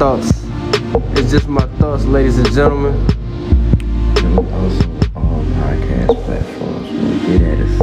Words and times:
it's 0.00 0.08
just 0.08 0.48
my 0.48 0.56
thoughts. 0.96 1.18
It's 1.18 1.30
just 1.30 1.48
my 1.48 1.66
thoughts, 1.78 2.04
ladies 2.06 2.38
and 2.38 2.50
gentlemen. 2.52 2.94
And 4.24 4.38
we 4.38 4.52
also 4.54 4.88
all 5.14 5.44
podcast 5.60 6.24
platforms. 6.24 6.88
Get 7.26 7.42
at 7.42 7.58
us. 7.60 7.80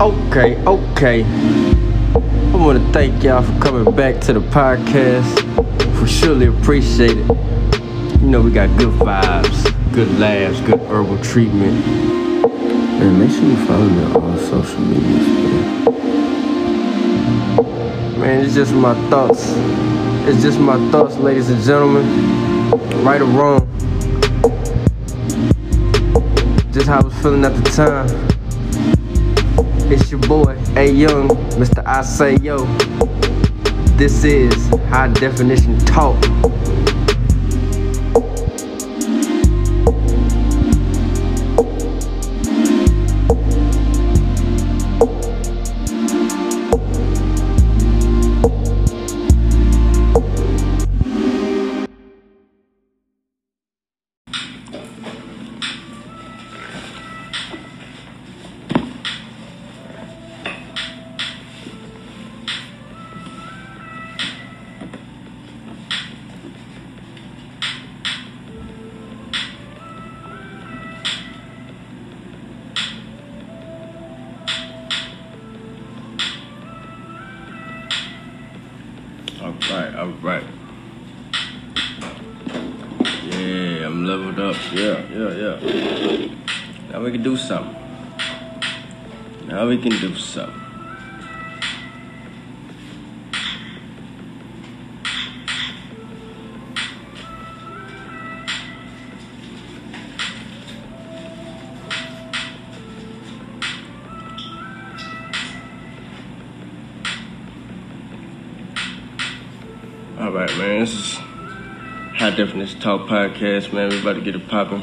Okay, 0.00 0.62
okay. 0.66 1.24
I 1.24 2.56
want 2.56 2.78
to 2.78 2.92
thank 2.92 3.22
y'all 3.24 3.42
for 3.42 3.58
coming 3.60 3.96
back 3.96 4.20
to 4.22 4.34
the 4.34 4.40
podcast. 4.40 5.42
We 6.00 6.08
surely 6.08 6.46
appreciate 6.46 7.16
it. 7.16 7.26
You 8.20 8.28
know, 8.28 8.42
we 8.42 8.50
got 8.50 8.68
good 8.78 8.92
vibes, 9.00 9.92
good 9.94 10.10
laughs, 10.18 10.60
good 10.60 10.80
herbal 10.80 11.22
treatment. 11.22 11.86
And 11.86 13.18
make 13.18 13.30
sure 13.30 13.44
you 13.44 13.56
follow 13.66 13.88
me 13.88 14.04
on 14.04 14.16
all 14.16 14.36
social 14.36 14.80
medias, 14.80 15.26
man. 15.26 15.84
Man, 18.20 18.44
it's 18.44 18.54
just 18.54 18.74
my 18.74 18.94
thoughts. 19.08 19.54
It's 20.24 20.40
just 20.40 20.60
my 20.60 20.76
thoughts, 20.92 21.16
ladies 21.16 21.50
and 21.50 21.60
gentlemen. 21.60 22.70
Right 23.04 23.20
or 23.20 23.24
wrong. 23.24 23.68
Just 26.70 26.86
how 26.86 27.00
I 27.00 27.02
was 27.02 27.14
feeling 27.14 27.44
at 27.44 27.56
the 27.56 27.70
time. 27.70 28.06
It's 29.90 30.12
your 30.12 30.20
boy, 30.20 30.56
A 30.76 30.88
Young, 30.88 31.28
Mr. 31.58 31.84
I 31.84 32.02
Say 32.02 32.36
Yo. 32.36 32.64
This 33.96 34.22
is 34.22 34.54
High 34.88 35.08
Definition 35.08 35.76
Talk. 35.80 36.16
Now 89.62 89.68
we 89.68 89.78
can 89.78 89.92
do 89.92 90.12
something. 90.16 90.60
All 110.18 110.32
right, 110.32 110.50
man. 110.58 110.80
This 110.80 110.92
is 110.92 111.14
High 111.14 112.30
Definition 112.30 112.80
Talk 112.80 113.02
Podcast, 113.02 113.72
man. 113.72 113.90
We 113.90 114.00
about 114.00 114.14
to 114.14 114.22
get 114.22 114.34
it 114.34 114.48
popping. 114.48 114.82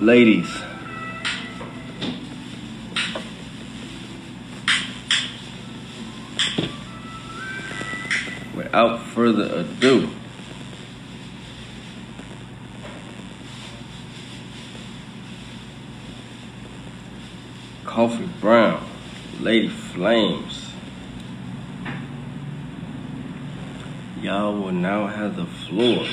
Ladies. 0.00 0.62
Without 8.72 9.02
further 9.02 9.54
ado, 9.54 10.08
Coffee 17.84 18.30
Brown, 18.40 18.82
Lady 19.40 19.68
Flames. 19.68 20.70
Y'all 24.22 24.54
will 24.54 24.72
now 24.72 25.06
have 25.06 25.36
the 25.36 25.44
floor. 25.44 26.06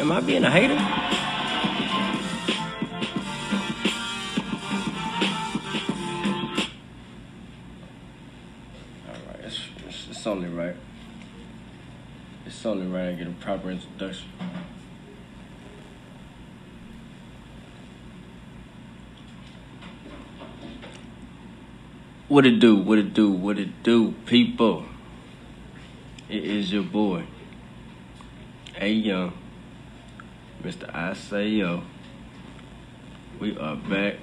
Am 0.00 0.10
I 0.10 0.20
being 0.20 0.44
a 0.44 0.50
hater? 0.50 0.72
Alright, 9.06 9.44
it's, 9.44 9.60
it's, 10.08 10.26
only 10.26 10.48
right. 10.48 10.74
It's 12.46 12.64
only 12.64 12.86
right 12.86 13.08
I 13.10 13.12
get 13.12 13.26
a 13.26 13.30
proper 13.32 13.72
introduction. 13.72 14.26
What 22.28 22.46
it 22.46 22.58
do? 22.58 22.74
What 22.74 22.96
it 22.98 23.12
do? 23.12 23.30
What 23.30 23.58
it 23.58 23.82
do, 23.82 24.12
people? 24.24 24.86
It 26.30 26.42
is 26.42 26.72
your 26.72 26.84
boy, 26.84 27.24
Hey, 28.72 28.92
Young, 28.92 29.34
Mr. 30.62 30.94
I 30.94 31.14
Say 31.14 31.48
Yo. 31.48 31.82
We 33.38 33.56
are 33.56 33.76
back 33.76 34.16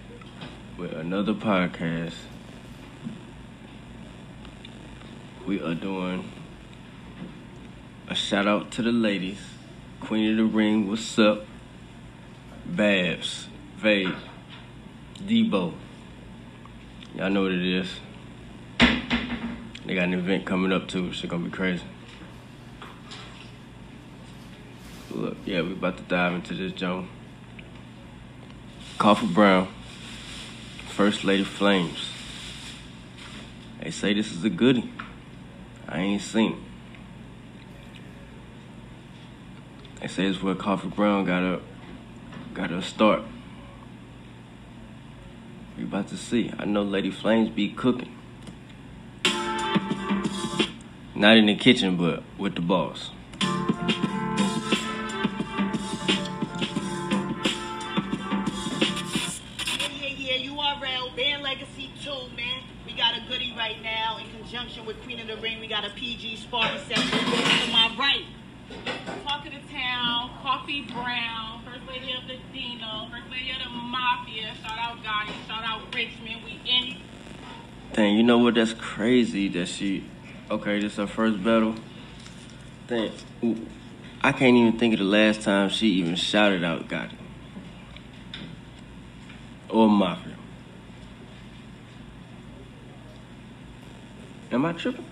with 0.78 0.94
another 0.94 1.34
podcast. 1.34 2.14
We 5.48 5.60
are 5.60 5.74
doing 5.74 6.32
a 8.08 8.14
shout 8.14 8.46
out 8.46 8.70
to 8.74 8.84
the 8.84 8.92
ladies. 8.92 9.40
Queen 10.00 10.30
of 10.30 10.38
the 10.38 10.46
Ring, 10.46 10.88
what's 10.88 11.18
up? 11.18 11.48
Babs, 12.68 13.48
Vade, 13.78 14.14
Debo. 15.16 15.74
Y'all 17.16 17.32
know 17.32 17.42
what 17.42 17.52
it 17.52 17.66
is. 17.66 17.90
They 19.88 19.96
got 19.96 20.04
an 20.04 20.14
event 20.14 20.46
coming 20.46 20.72
up 20.72 20.88
too. 20.88 21.08
It's 21.08 21.24
gonna 21.24 21.46
be 21.46 21.50
crazy. 21.50 21.82
Look, 25.10 25.38
yeah, 25.46 25.62
we 25.62 25.72
about 25.72 25.98
to 25.98 26.04
dive 26.04 26.34
into 26.34 26.54
this 26.54 26.74
jump. 26.74 27.10
Coffee 28.98 29.28
Brown, 29.28 29.68
First 30.90 31.24
Lady 31.24 31.44
Flames. 31.44 32.10
They 33.82 33.92
say 33.92 34.14
this 34.14 34.32
is 34.32 34.44
a 34.44 34.50
goodie. 34.50 34.92
I 35.88 36.00
ain't 36.00 36.22
seen. 36.22 36.54
it. 36.54 36.58
They 40.02 40.08
say 40.08 40.26
it's 40.26 40.44
where 40.44 40.56
Coffee 40.56 40.90
Brown 40.90 41.26
got 41.26 41.42
a 41.42 41.62
got 42.54 42.72
a 42.72 42.82
start. 42.82 43.24
We 45.78 45.84
about 45.84 46.10
to 46.10 46.18
see. 46.18 46.52
I 46.58 46.66
know 46.66 46.84
Lady 46.84 47.12
Flames 47.12 47.50
be 47.50 47.70
cooking. 47.70 48.14
Not 51.16 51.38
in 51.38 51.46
the 51.46 51.56
kitchen, 51.56 51.98
but 51.98 52.24
with 52.38 52.56
the 52.56 52.62
boss. 52.62 53.12
2, 62.08 62.14
man. 62.38 62.64
We 62.86 62.94
got 62.94 63.18
a 63.18 63.22
goodie 63.28 63.54
right 63.58 63.82
now 63.84 64.18
in 64.18 64.32
conjunction 64.40 64.86
with 64.86 65.02
Queen 65.04 65.20
of 65.20 65.28
the 65.28 65.36
Ring. 65.38 65.60
We 65.60 65.68
got 65.68 65.86
a 65.86 65.90
PG 65.90 66.38
Spartan 66.38 66.80
section 66.88 67.20
to 67.20 67.72
my 67.74 67.94
right. 68.00 68.24
Talk 69.26 69.46
of 69.46 69.52
the 69.52 69.60
town, 69.74 70.32
Coffee 70.42 70.84
Brown, 70.84 71.64
First 71.66 71.86
Lady 71.86 72.14
of 72.14 72.26
the 72.26 72.38
Dino, 72.54 73.10
First 73.12 73.30
Lady 73.30 73.52
of 73.52 73.60
the 73.62 73.70
Mafia. 73.70 74.54
Shout 74.62 74.80
out 74.80 75.04
Gotti, 75.04 75.34
shout 75.48 75.66
out 75.66 75.94
Richmond. 75.94 76.46
We 76.46 76.62
in. 76.66 76.96
Dang, 77.92 78.16
you 78.16 78.24
know 78.24 78.38
what? 78.38 78.56
That's 78.56 78.72
crazy 78.72 79.50
that 79.50 79.68
she. 79.68 80.06
Okay, 80.50 80.80
this 80.80 80.96
her 80.96 81.08
first 81.08 81.44
battle. 81.44 81.76
Dang, 82.88 83.12
ooh, 83.44 83.68
I 84.22 84.32
can't 84.32 84.56
even 84.56 84.80
think 84.80 84.94
of 84.94 85.00
the 85.00 85.06
last 85.06 85.42
time 85.42 85.68
she 85.68 85.88
even 85.88 86.16
shouted 86.16 86.64
out 86.64 86.88
Gotti. 86.88 87.18
Or 89.70 89.90
Mafia. 89.90 90.37
Am 94.50 94.66
I 94.66 94.72
tripping? 94.72 95.04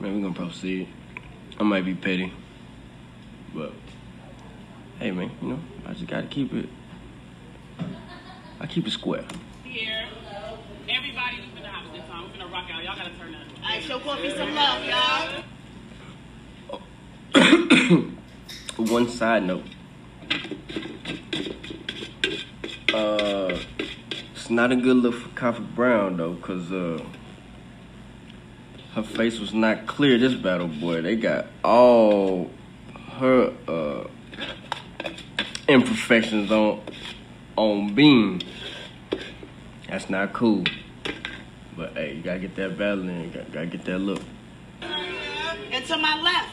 Man, 0.00 0.14
we're 0.14 0.20
gonna 0.28 0.34
proceed. 0.34 0.88
I 1.58 1.62
might 1.62 1.84
be 1.84 1.94
petty, 1.94 2.32
but 3.54 3.72
hey, 4.98 5.10
man, 5.12 5.30
you 5.40 5.48
know, 5.48 5.58
I 5.86 5.94
just 5.94 6.06
gotta 6.08 6.26
keep 6.26 6.52
it. 6.52 6.68
I 8.60 8.66
keep 8.66 8.86
it 8.86 8.90
square. 8.90 9.24
Here. 9.64 10.04
Everybody 10.88 11.36
who's 11.36 11.56
in 11.56 11.62
the 11.62 11.68
house 11.68 11.86
this 11.92 12.04
time. 12.06 12.30
We're 12.30 12.38
gonna 12.38 12.52
rock 12.52 12.68
out. 12.70 12.84
Y'all 12.84 12.96
gotta 12.96 13.14
turn 13.16 13.34
up. 13.34 13.40
All 13.62 13.68
right, 13.70 13.82
show 13.82 13.98
Coffee 14.00 14.30
some 14.36 14.54
love, 14.54 14.84
y'all. 14.84 15.42
One 18.92 19.08
side 19.08 19.44
note. 19.44 19.64
Uh, 22.92 23.51
it's 24.42 24.50
not 24.50 24.72
a 24.72 24.76
good 24.76 24.96
look 24.96 25.14
for 25.14 25.28
Coffee 25.36 25.62
Brown 25.62 26.16
though, 26.16 26.34
cause 26.34 26.72
uh, 26.72 27.00
her 28.94 29.04
face 29.04 29.38
was 29.38 29.54
not 29.54 29.86
clear 29.86 30.18
this 30.18 30.34
battle, 30.34 30.66
boy. 30.66 31.00
They 31.00 31.14
got 31.14 31.46
all 31.62 32.50
her 33.12 33.52
uh 33.68 34.08
imperfections 35.68 36.50
on 36.50 36.80
on 37.54 37.94
beam. 37.94 38.40
That's 39.88 40.10
not 40.10 40.32
cool. 40.32 40.64
But 41.76 41.92
hey, 41.92 42.16
you 42.16 42.22
gotta 42.22 42.40
get 42.40 42.56
that 42.56 42.76
battle 42.76 43.08
in. 43.08 43.20
You 43.22 43.30
gotta, 43.30 43.50
gotta 43.52 43.66
get 43.66 43.84
that 43.84 44.00
look. 44.00 44.22
And 44.80 45.84
to 45.86 45.96
my 45.96 46.20
left. 46.20 46.48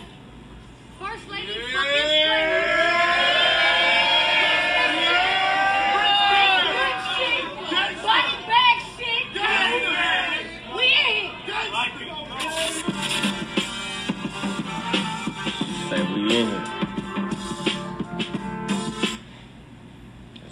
First 0.99 1.27
Lady 1.27 1.53
fucking 1.73 2.58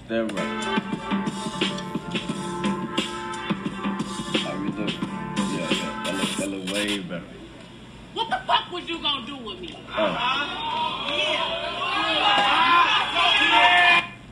Is 0.07 0.11
that 0.11 0.31
right? 0.31 0.79
How 4.39 4.57
we 4.57 4.69
look? 4.69 4.93
Yeah, 4.93 5.67
yeah. 5.69 6.03
That 6.05 6.13
look, 6.15 6.29
that 6.37 6.47
look 6.47 6.73
way 6.73 6.99
better. 6.99 7.25
What 8.13 8.29
the 8.29 8.39
fuck 8.47 8.71
was 8.71 8.87
you 8.87 9.01
gonna 9.01 9.25
do 9.27 9.35
with 9.35 9.59
me? 9.59 9.77
Oh. 9.89 10.13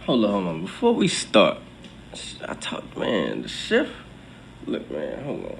Hold 0.06 0.24
on, 0.24 0.32
hold 0.32 0.48
on. 0.48 0.62
Before 0.62 0.94
we 0.94 1.10
start, 1.10 1.58
I 2.48 2.54
talked, 2.54 2.96
man, 2.96 3.42
the 3.42 3.50
chef. 3.50 3.90
Look, 4.66 4.90
man, 4.90 5.26
hold 5.26 5.46
on. 5.46 5.60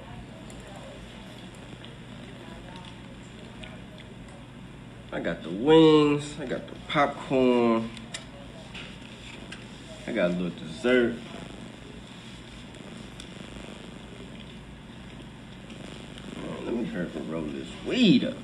I 5.12 5.20
got 5.20 5.42
the 5.42 5.50
wings, 5.50 6.36
I 6.40 6.46
got 6.46 6.66
the 6.66 6.74
popcorn, 6.88 7.90
I 10.08 10.12
got 10.12 10.30
a 10.30 10.34
little 10.34 10.50
dessert. 10.50 11.16
Man, 16.36 16.64
let 16.64 16.74
me 16.74 16.84
hurry 16.84 17.06
up 17.06 17.16
and 17.16 17.32
roll 17.32 17.42
this 17.42 17.66
weed 17.84 18.22
up. 18.24 18.36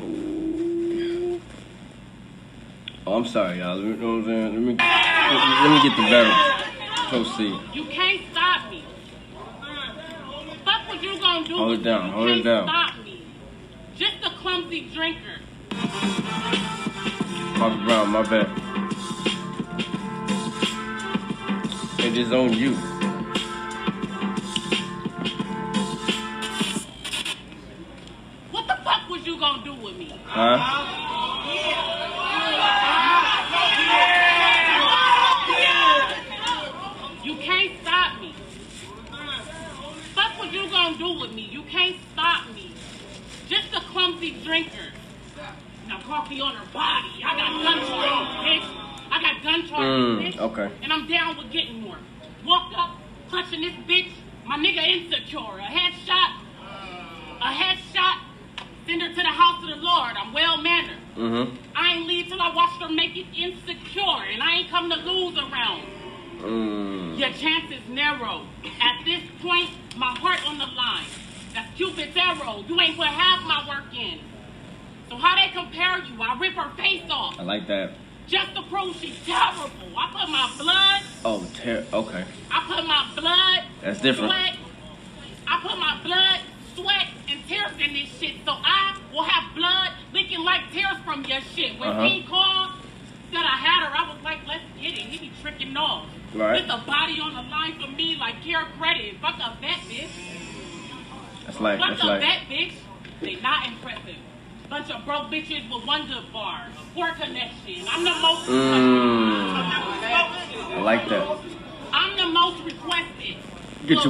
Ooh. 0.00 1.40
Oh, 3.06 3.16
I'm 3.16 3.26
sorry, 3.26 3.58
y'all. 3.58 3.76
Let 3.76 3.84
You 3.84 3.96
know 3.96 4.06
what 4.06 4.14
I'm 4.14 4.24
saying? 4.24 4.54
Let 4.54 4.62
me 4.62 4.74
let 4.74 5.70
me 5.70 5.88
get 5.88 5.96
the 5.96 6.02
battle. 6.04 6.64
Proceed. 7.10 7.60
You 7.74 7.84
can't 7.84 8.22
stop 8.32 8.70
me. 8.70 8.84
Fuck 10.64 10.88
what 10.88 11.02
you 11.02 11.20
gonna 11.20 11.46
do 11.46 11.56
Hold 11.58 11.72
it 11.72 11.82
down, 11.82 12.10
hold 12.10 12.30
it 12.30 12.42
down. 12.42 12.66
stop 12.66 13.04
me. 13.04 13.26
Just 13.96 14.16
a 14.24 14.30
clumsy 14.30 14.88
drinker. 14.94 15.40
Coffee 17.58 17.84
Brown, 17.84 18.08
my 18.10 18.22
bad. 18.22 18.63
It 22.04 22.18
is 22.18 22.32
on 22.32 22.52
you. 22.52 22.93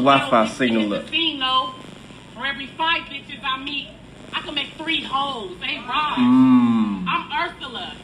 Wi-Fi 0.08 0.46
signal 0.48 0.92
up. 0.92 1.06
For 2.34 2.44
every 2.44 2.66
five 2.66 3.02
bitches 3.04 3.40
I 3.42 3.62
meet, 3.64 3.88
I 4.34 4.42
can 4.42 4.54
make 4.54 4.72
three 4.76 5.02
holes. 5.02 5.58
They 5.60 5.78
ride. 5.78 6.16
Mm. 6.18 7.06
I'm 7.08 7.48
Ursula. 7.48 7.94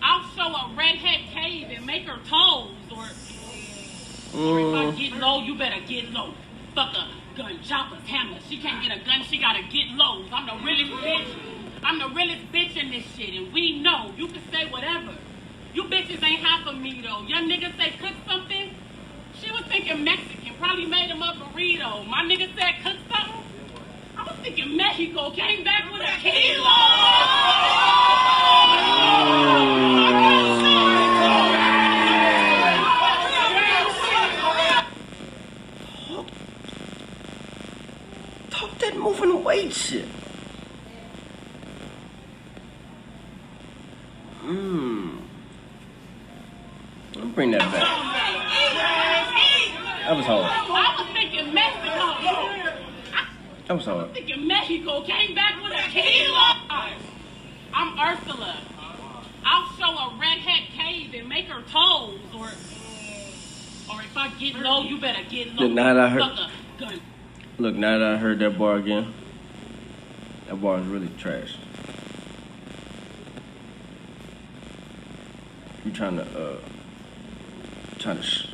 I'll 0.00 0.24
show 0.34 0.54
a 0.54 0.72
redhead 0.74 1.20
cave 1.30 1.66
and 1.76 1.84
make 1.84 2.06
her 2.06 2.16
toes. 2.24 2.72
Or, 2.90 3.04
or 4.40 4.60
if 4.60 4.74
I 4.74 4.84
Mm. 4.86 4.96
get 4.96 5.12
low, 5.20 5.42
you 5.42 5.54
better 5.56 5.80
get 5.86 6.10
low. 6.12 6.32
Fuck 6.74 6.94
a 6.94 7.08
gun 7.36 7.58
chopper's 7.62 8.06
hammer. 8.06 8.38
She 8.48 8.56
can't 8.56 8.82
get 8.82 8.96
a 8.96 9.04
gun, 9.04 9.22
she 9.28 9.36
gotta 9.38 9.62
get 9.64 9.88
low. 9.96 10.24
I'm 10.32 10.46
the 10.46 10.64
realest 10.64 10.92
bitch. 11.04 11.26
I'm 11.84 11.98
the 11.98 12.08
realest 12.08 12.50
bitch 12.52 12.74
in 12.76 12.90
this 12.90 13.04
shit, 13.16 13.34
and 13.34 13.52
we 13.52 13.80
know 13.82 14.12
you 14.16 14.28
can 14.28 14.40
say 14.50 14.64
whatever. 14.70 15.12
You 15.74 15.84
bitches 15.84 16.22
ain't 16.24 16.40
half 16.40 16.66
of 16.66 16.78
me 16.78 17.02
though. 17.02 17.20
Young 17.26 17.50
niggas 17.50 17.76
say 17.76 17.92
cook 18.00 18.14
something. 18.26 18.70
She 19.40 19.50
was 19.52 19.60
thinking 19.62 20.02
Mexican, 20.02 20.37
probably 20.68 20.84
made 20.84 21.08
him 21.08 21.22
a 21.22 21.32
burrito. 21.32 22.06
My 22.06 22.22
nigga 22.24 22.46
said 22.54 22.74
cook 22.84 22.98
something. 23.10 23.42
I 24.18 24.22
was 24.24 24.36
thinking 24.42 24.76
Mexico, 24.76 25.30
came 25.30 25.64
back 25.64 25.90
with 25.90 26.02
a 26.02 26.12
kilo. 26.20 26.64
Talk 38.50 38.78
that 38.78 38.96
moving 38.98 39.42
weight 39.42 39.72
shit. 39.72 40.04
Mmm. 44.44 45.18
I'll 47.16 47.26
bring 47.28 47.52
that 47.52 47.72
back. 47.72 48.08
That 50.08 50.16
was 50.16 50.24
hard. 50.24 50.42
I 50.42 51.04
was 51.04 51.08
thinking 51.12 51.52
Mexico. 51.52 52.00
I 53.12 53.28
Was 53.68 53.76
was 53.76 53.84
hard. 53.86 54.14
thinking 54.14 54.46
Mexico, 54.46 55.02
came 55.02 55.34
back 55.34 55.62
with 55.62 55.72
a 55.72 55.82
kilo. 55.90 56.38
I'm 57.74 57.98
Ursula. 58.00 58.56
I'll 59.44 59.68
show 59.76 59.84
a 59.96 60.18
redhead 60.18 60.68
cave 60.74 61.14
and 61.14 61.28
make 61.28 61.46
her 61.46 61.62
toes, 61.62 62.18
or 62.34 62.46
or 63.94 64.00
if 64.02 64.16
I 64.16 64.28
get 64.38 64.56
low, 64.56 64.82
you 64.82 64.98
better 65.00 65.22
get 65.28 65.54
low. 65.54 65.66
Look, 65.66 65.72
now 65.72 65.94
that 65.94 65.98
I 66.04 66.08
heard- 66.08 67.00
Look, 67.58 67.74
now 67.74 67.98
that 67.98 68.14
I 68.14 68.16
heard 68.18 68.38
that 68.38 68.56
bar 68.58 68.76
again, 68.76 69.12
that 70.46 70.56
bar 70.62 70.78
is 70.80 70.86
really 70.86 71.08
trash. 71.18 71.56
You 75.84 75.92
trying 75.92 76.16
to 76.16 76.22
uh 76.22 76.56
trying 77.98 78.16
to 78.18 78.22
sh- 78.22 78.46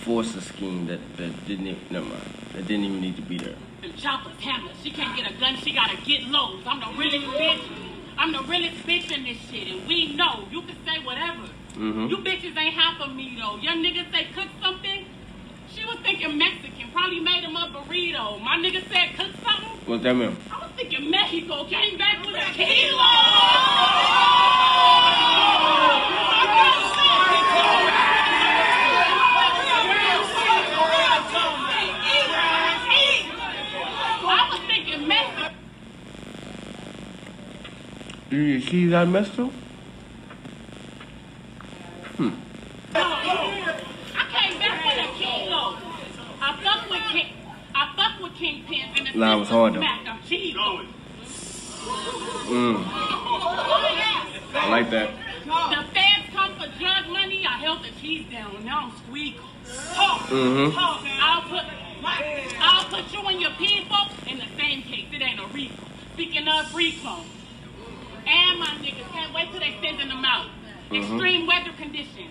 force 0.00 0.34
a 0.34 0.40
scheme 0.40 0.86
that 0.86 1.00
that 1.16 1.46
didn't 1.46 1.66
even, 1.66 1.80
never 1.90 2.06
mind 2.06 2.22
that 2.54 2.66
didn't 2.66 2.84
even 2.86 3.00
need 3.00 3.16
to 3.16 3.22
be 3.22 3.38
there. 3.38 3.54
And 3.80 3.96
choppers, 3.96 4.38
hammers. 4.40 4.76
She 4.82 4.90
can't 4.90 5.16
get 5.16 5.30
a 5.30 5.34
gun, 5.38 5.56
she 5.56 5.72
gotta 5.72 5.96
get 6.04 6.24
lows. 6.24 6.64
I'm 6.66 6.80
the 6.80 6.98
realest 6.98 7.26
bitch. 7.26 7.60
I'm 8.18 8.32
the 8.32 8.42
realest 8.42 8.84
bitch 8.84 9.12
in 9.12 9.22
this 9.22 9.38
shit, 9.50 9.68
and 9.68 9.86
we 9.86 10.14
know. 10.16 10.48
You 10.50 10.62
can 10.62 10.74
say 10.84 10.98
whatever. 11.04 11.48
Mhm. 11.76 12.10
You 12.10 12.16
bitches 12.18 12.56
ain't 12.58 12.74
half 12.74 13.00
of 13.00 13.14
me 13.14 13.36
though. 13.40 13.56
Young 13.58 13.82
niggas 13.84 14.10
say 14.10 14.26
cook 14.34 14.48
something. 14.60 15.04
She 15.72 15.84
was 15.84 15.96
thinking 16.02 16.36
Mexican, 16.36 16.90
probably 16.92 17.20
made 17.20 17.44
him 17.44 17.54
a 17.54 17.68
burrito. 17.68 18.40
My 18.42 18.56
nigga 18.56 18.82
said 18.90 19.14
cook 19.16 19.30
something. 19.44 19.68
What's 19.86 20.02
that 20.02 20.14
mean? 20.14 20.36
I 20.50 20.58
was 20.58 20.70
thinking 20.76 21.08
Mexico, 21.10 21.64
came 21.66 21.96
back 21.96 22.18
with 22.26 22.34
a 22.34 22.50
kilo. 22.52 22.98
I 34.30 34.48
was 34.50 34.60
thinking 34.68 35.06
Mexico. 35.06 35.06
Do 35.06 35.06
you 35.06 35.06
see 35.06 35.06
that 35.06 35.06
Mexico? 35.06 35.08
I 35.08 35.08
came 35.08 35.08
back 35.08 35.36
with 35.36 35.44
a 35.44 35.48
kilo. 35.48 35.54
I 35.54 35.56
fuck 37.68 38.10
with 38.10 38.17
king. 45.16 45.48
Though. 45.48 45.76
I 46.40 46.60
fuck 46.62 46.90
with 46.90 47.02
king. 47.10 47.32
I 47.74 47.94
fuck 47.96 48.22
with 48.22 48.32
kingpins 48.32 48.98
and 48.98 49.06
the 49.06 49.18
Line 49.18 49.38
was 49.40 49.48
hard, 49.48 49.74
though. 49.74 49.78
Smack, 49.78 50.04
I'm. 50.06 50.88
Mm. 52.48 52.84
I 54.54 54.68
like 54.70 54.90
that. 54.90 55.10
The 55.44 55.84
feds 55.94 56.28
come 56.34 56.54
for 56.56 56.78
drug 56.78 57.08
money. 57.08 57.46
I 57.46 57.58
held 57.58 57.82
the 57.82 57.90
cheese 58.00 58.26
down. 58.30 58.62
Now 58.64 58.90
I'm 58.90 58.96
squeaking. 59.06 59.40
Mm-hmm. 59.64 60.78
I'll 61.20 61.42
put 61.42 61.64
I'll 62.60 62.84
put 62.84 63.12
you 63.12 63.26
and 63.26 63.40
your 63.40 63.52
people 63.52 63.96
in 64.26 64.38
the 64.38 64.46
same 64.58 64.82
case. 64.82 65.06
It 65.12 65.22
ain't 65.22 65.40
a 65.40 65.46
RICO. 65.46 65.74
Speaking 66.14 66.48
of 66.48 66.74
RICO, 66.74 67.24
and 68.28 68.58
my 68.60 68.66
niggas 68.84 69.08
can't 69.12 69.32
wait 69.34 69.50
till 69.50 69.60
they 69.60 69.76
sending 69.82 70.08
them 70.08 70.24
out. 70.24 70.46
Extreme 70.92 71.46
weather 71.46 71.72
conditions. 71.76 72.30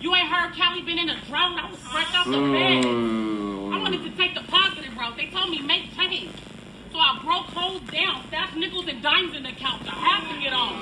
You 0.00 0.14
ain't 0.14 0.28
heard 0.28 0.54
Cali 0.54 0.82
been 0.82 0.98
in 0.98 1.08
a 1.10 1.16
drought. 1.26 1.58
I 1.58 1.70
was 1.70 1.78
fresh 1.80 2.12
out 2.14 2.26
the 2.26 2.32
bed. 2.40 2.84
I 2.84 3.78
wanted 3.78 4.00
Mm. 4.00 4.10
to 4.10 4.16
take 4.16 4.34
the 4.34 4.42
positive 4.50 4.96
route. 4.96 5.16
They 5.16 5.26
told 5.26 5.50
me 5.50 5.60
make 5.62 5.94
change. 5.96 6.30
So 6.92 6.98
I 6.98 7.18
broke 7.24 7.46
holes 7.56 7.80
down, 7.90 8.26
stashed 8.28 8.56
nickels 8.56 8.86
and 8.88 9.00
dimes 9.02 9.34
in 9.36 9.42
the 9.44 9.52
couch. 9.52 9.80
I 9.86 9.94
have 9.94 10.28
to 10.28 10.40
get 10.42 10.52
on. 10.52 10.72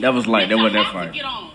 That 0.00 0.14
was 0.14 0.26
light. 0.26 0.48
That 0.48 0.56
wasn't 0.58 0.74
that 0.74 0.84
have 0.84 0.92
to 0.92 0.98
fire. 0.98 1.10
get 1.12 1.24
on. 1.24 1.50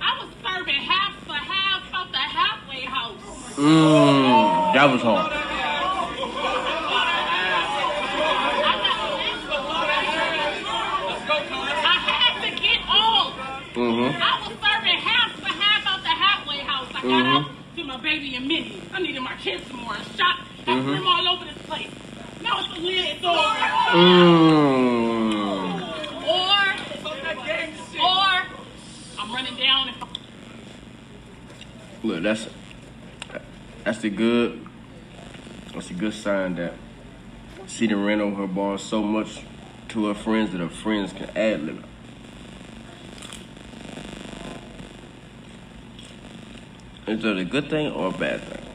I 0.00 0.24
was 0.24 0.30
serving 0.42 0.74
half 0.74 1.14
for 1.26 1.32
half 1.34 1.82
out 1.94 2.10
the 2.12 2.18
halfway 2.18 2.80
house. 2.82 3.20
Mmm. 3.56 4.74
That 4.74 4.90
was 4.92 5.02
hard. 5.02 5.32
Mm-hmm. 13.78 14.20
I 14.20 14.40
was 14.48 14.56
serving 14.58 14.98
half 14.98 15.30
for 15.38 15.46
half 15.46 15.86
out 15.86 16.02
the 16.02 16.08
halfway 16.08 16.58
house. 16.58 16.88
I 16.90 17.00
got 17.02 17.04
Mhm. 17.04 17.44
out 17.44 17.50
to 17.76 17.84
my 17.84 17.96
baby 17.98 18.34
and 18.34 18.48
Minnie. 18.48 18.82
I 18.92 19.00
needed 19.00 19.20
my 19.22 19.34
kids 19.36 19.64
some 19.68 19.76
more. 19.76 19.94
Shot, 20.16 20.40
had 20.66 20.78
Mhm. 20.82 20.94
them 20.96 21.06
all 21.06 21.28
over 21.28 21.44
this 21.44 21.58
place. 21.64 21.86
Now 22.42 22.58
it's 22.58 22.76
a 22.76 22.80
lit 22.80 23.22
door. 23.22 23.36
Mmm. 23.94 25.80
Or, 26.26 26.64
or, 28.02 28.42
I'm 29.20 29.32
running 29.32 29.54
down. 29.56 29.88
And, 29.88 29.96
Look, 32.02 32.22
that's 32.24 32.48
that's 33.84 34.02
a 34.02 34.10
good 34.10 34.66
that's 35.72 35.90
a 35.90 35.94
good 35.94 36.14
sign 36.14 36.56
that 36.56 36.74
she 37.68 37.86
done 37.86 38.04
ran 38.04 38.20
over 38.20 38.34
her 38.42 38.46
bars 38.48 38.82
so 38.82 39.02
much 39.04 39.40
to 39.90 40.06
her 40.06 40.14
friends 40.14 40.50
that 40.50 40.58
her 40.58 40.68
friends 40.68 41.12
can 41.12 41.30
ad 41.36 41.62
lib. 41.64 41.84
Is 47.08 47.22
that 47.22 47.38
a 47.38 47.44
good 47.44 47.70
thing 47.70 47.90
or 47.90 48.08
a 48.08 48.12
bad 48.12 48.42
thing? 48.42 48.66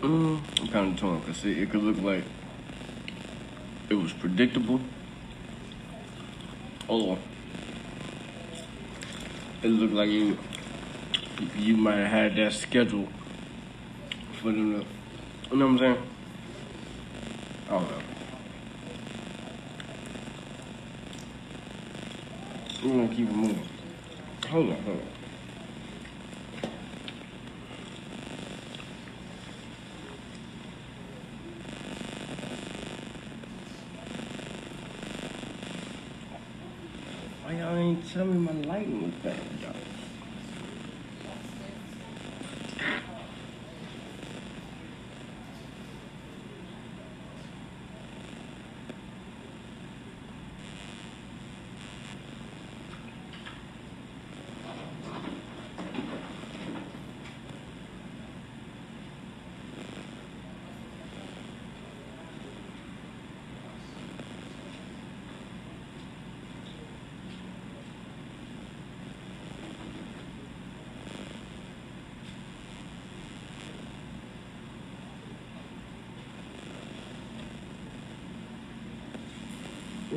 Mm, 0.00 0.40
I'm 0.58 0.68
kind 0.68 0.92
of 0.94 0.98
torn 0.98 1.20
because 1.20 1.44
it, 1.44 1.58
it 1.58 1.70
could 1.70 1.82
look 1.82 2.00
like 2.00 2.24
it 3.90 3.94
was 3.94 4.10
predictable, 4.14 4.80
or 6.88 7.18
it 9.62 9.68
looked 9.68 9.92
like 9.92 10.08
you 10.08 10.38
you 11.58 11.76
might 11.76 11.96
have 11.96 12.10
had 12.10 12.36
that 12.36 12.54
scheduled 12.54 13.12
for 14.40 14.50
them 14.50 14.80
to, 14.80 14.86
you 15.50 15.56
know 15.58 15.66
what 15.66 15.72
I'm 15.72 15.78
saying? 15.78 16.02
I 17.66 17.70
don't 17.72 17.90
know. 17.90 18.07
We're 22.80 22.90
gonna 22.90 23.08
keep 23.08 23.28
it 23.28 23.34
moving. 23.34 23.68
Hold 24.50 24.70
on, 24.70 24.82
hold 24.82 24.98
on. 24.98 25.06
Why 37.42 37.52
y'all 37.58 37.76
ain't 37.76 38.08
tell 38.12 38.24
me 38.26 38.38
my 38.38 38.52
lighting 38.68 39.02
was 39.02 39.14
bad? 39.24 39.87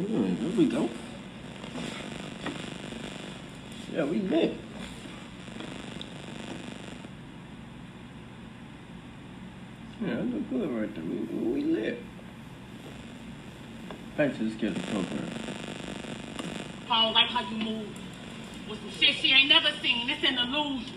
Mm, 0.02 0.40
there 0.40 0.58
we 0.58 0.66
go. 0.68 0.90
Yeah, 3.94 4.06
we 4.06 4.20
lit. 4.20 4.54
Yeah, 10.02 10.16
that 10.16 10.24
look 10.24 10.50
good 10.50 10.70
right 10.72 10.96
there. 10.96 11.04
We, 11.04 11.18
we 11.18 11.62
lit. 11.64 12.02
Back 14.18 14.36
to 14.38 14.50
the 14.50 14.80
program. 14.80 15.30
Paul, 16.88 17.14
like 17.14 17.30
how 17.30 17.48
you 17.50 17.58
move. 17.58 17.88
With 18.70 18.80
some 18.80 18.92
shit 19.00 19.16
she 19.16 19.32
ain't 19.32 19.50
never 19.50 19.70
seen. 19.82 20.10
It's 20.10 20.24
an 20.24 20.38
illusion. 20.40 20.96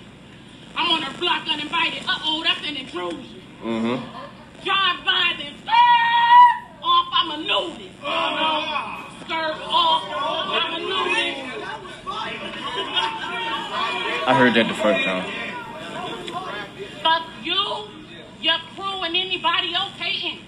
I'm 0.76 0.90
on 0.90 1.02
her 1.02 1.18
block 1.20 1.46
uninvited. 1.48 2.02
Uh-oh, 2.08 2.42
that's 2.42 2.66
an 2.66 2.76
intrusion. 2.76 3.42
Mm-hmm. 3.62 4.64
Drive 4.64 5.04
by, 5.04 5.34
then 5.38 5.54
skirt 5.60 6.82
off. 6.82 7.08
I'm 7.12 7.30
a 7.30 7.36
nudist. 7.36 7.90
Skirt 9.24 9.56
off. 9.68 10.04
I'm 10.48 10.74
a 10.74 10.78
nudist. 10.78 11.54
I 14.26 14.32
heard 14.32 14.54
that 14.54 14.68
the 14.68 14.74
first 14.80 15.04
time. 15.04 15.28
Fuck 17.02 17.28
you, 17.42 17.60
your 18.40 18.56
crew, 18.74 19.04
and 19.04 19.14
anybody 19.14 19.74
else 19.74 19.92
hating. 20.00 20.40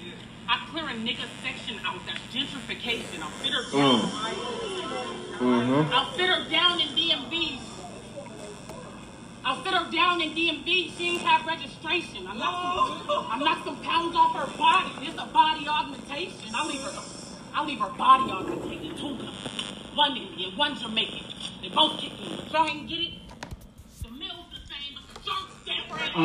I 0.48 0.64
clear 0.70 0.88
a 0.88 0.94
nigga 0.94 1.28
section 1.44 1.78
out. 1.84 2.00
That's 2.06 2.20
gentrification. 2.32 3.20
I'll 3.20 3.28
fit 3.44 3.52
her 3.52 3.64
down. 3.70 4.00
Mm-hmm. 5.36 5.92
I'll 5.92 6.10
fit 6.12 6.30
her 6.30 6.48
down 6.48 6.80
in 6.80 6.88
DMV. 6.88 7.60
I'll 9.44 9.62
fit 9.62 9.74
her 9.74 9.92
down 9.92 10.22
in 10.22 10.30
DMV. 10.30 10.96
She 10.96 11.10
ain't 11.10 11.22
have 11.22 11.46
registration. 11.46 12.26
I 12.26 12.34
knocked 12.34 13.06
some, 13.06 13.26
I 13.28 13.38
knocked 13.38 13.64
some 13.66 13.76
pounds 13.82 14.16
off 14.16 14.36
her 14.36 14.56
body. 14.56 15.06
It's 15.06 15.20
a 15.20 15.26
body 15.26 15.68
augmentation. 15.68 16.54
I'll 16.54 16.66
leave 16.66 16.80
her. 16.80 17.02
I'll 17.52 17.66
leave 17.66 17.80
her 17.80 17.92
body 17.92 18.32
augmentated. 18.32 18.96
Two 18.96 19.18
guns. 19.18 19.36
One 19.94 20.16
Indian, 20.16 20.56
one 20.56 20.76
Jamaican. 20.76 21.26
They 21.60 21.68
both 21.68 22.00
kick 22.00 22.12
me. 22.18 22.40
Try 22.50 22.68
and 22.70 22.88
get 22.88 23.00
it. 23.00 23.25
That 26.16 26.24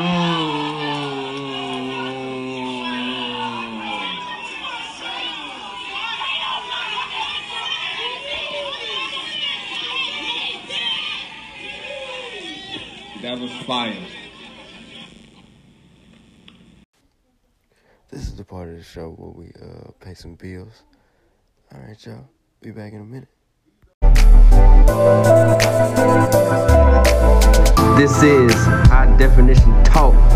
was 13.38 13.52
fire. 13.68 13.98
This 18.10 18.22
is 18.22 18.38
the 18.38 18.46
part 18.46 18.70
of 18.70 18.78
the 18.78 18.84
show 18.84 19.10
where 19.10 19.32
we 19.32 19.52
uh 19.62 19.92
pay 20.00 20.14
some 20.14 20.36
bills. 20.36 20.84
All 21.74 21.82
right, 21.82 22.06
y'all. 22.06 22.30
Be 22.62 22.72
back 22.72 22.94
in 22.94 23.02
a 23.02 23.04
minute. 23.04 23.28
This 27.98 28.24
is 28.24 28.56
high 28.90 29.01
definition 29.22 29.72
talk. 29.84 30.31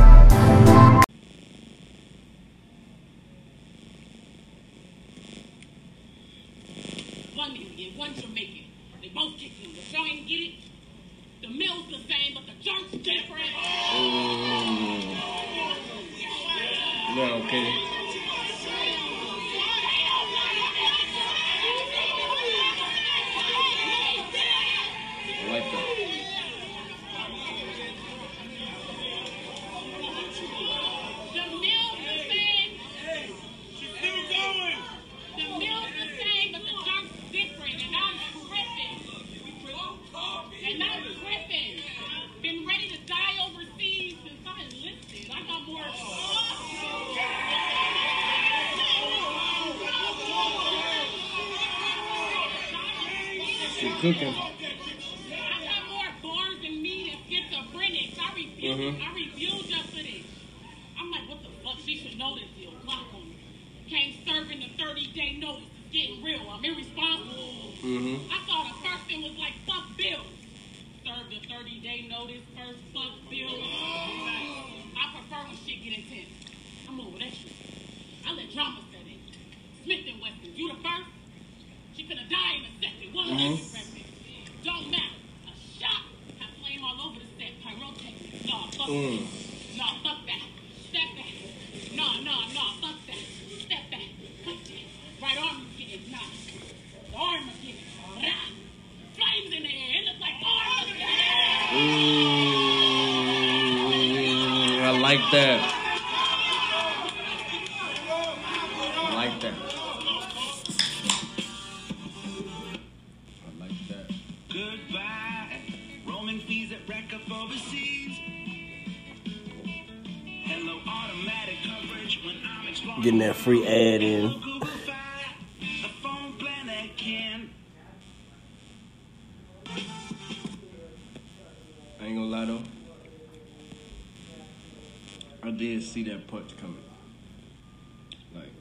Like, 138.34 138.52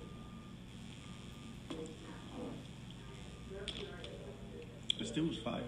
it 5.00 5.06
still 5.06 5.24
was 5.26 5.38
fire. 5.38 5.60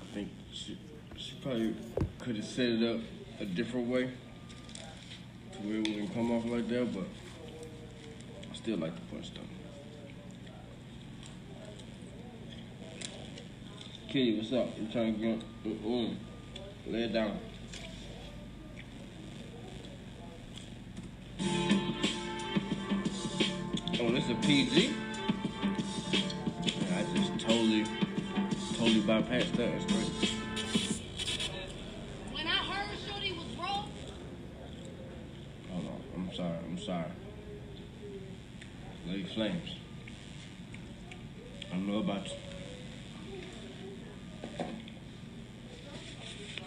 I 0.00 0.14
think 0.14 0.28
she, 0.52 0.76
she 1.16 1.36
probably 1.40 1.76
could 2.18 2.34
have 2.36 2.44
set 2.44 2.66
it 2.66 2.82
up 2.82 3.00
a 3.38 3.44
different 3.44 3.86
way 3.86 4.10
to 5.52 5.58
where 5.58 5.76
it 5.76 5.88
wouldn't 5.88 6.14
come 6.14 6.32
off 6.32 6.44
like 6.46 6.68
that, 6.68 6.92
but 6.92 7.06
I 8.50 8.56
still 8.56 8.78
like 8.78 8.94
the 8.96 9.14
punch 9.14 9.32
though. 9.34 9.40
Kitty, 14.08 14.36
what's 14.36 14.52
up? 14.52 14.76
You 14.76 14.88
trying 14.90 15.14
to 15.14 15.20
get 15.20 15.38
mm-mm. 15.64 16.16
lay 16.88 17.04
it 17.04 17.12
down. 17.12 17.38
This 24.50 24.66
is 24.66 24.78
a 24.78 24.80
PG? 24.80 24.94
I 26.92 27.04
just 27.14 27.38
totally, 27.38 27.84
totally 28.74 29.00
bypassed 29.02 29.52
that. 29.52 29.70
That's 29.70 29.84
great. 29.92 30.32
When 32.32 32.46
I 32.48 32.50
heard 32.50 32.98
Shorty 33.06 33.32
was 33.32 33.46
broke, 33.56 33.86
Hold 35.70 35.86
on. 35.86 36.02
I'm 36.16 36.34
sorry. 36.34 36.58
I'm 36.66 36.78
sorry. 36.78 37.04
Lady 39.06 39.24
Flames. 39.34 39.70
I 41.70 41.74
don't 41.74 41.86
know 41.86 41.98
about 41.98 42.26
you. 42.26 42.34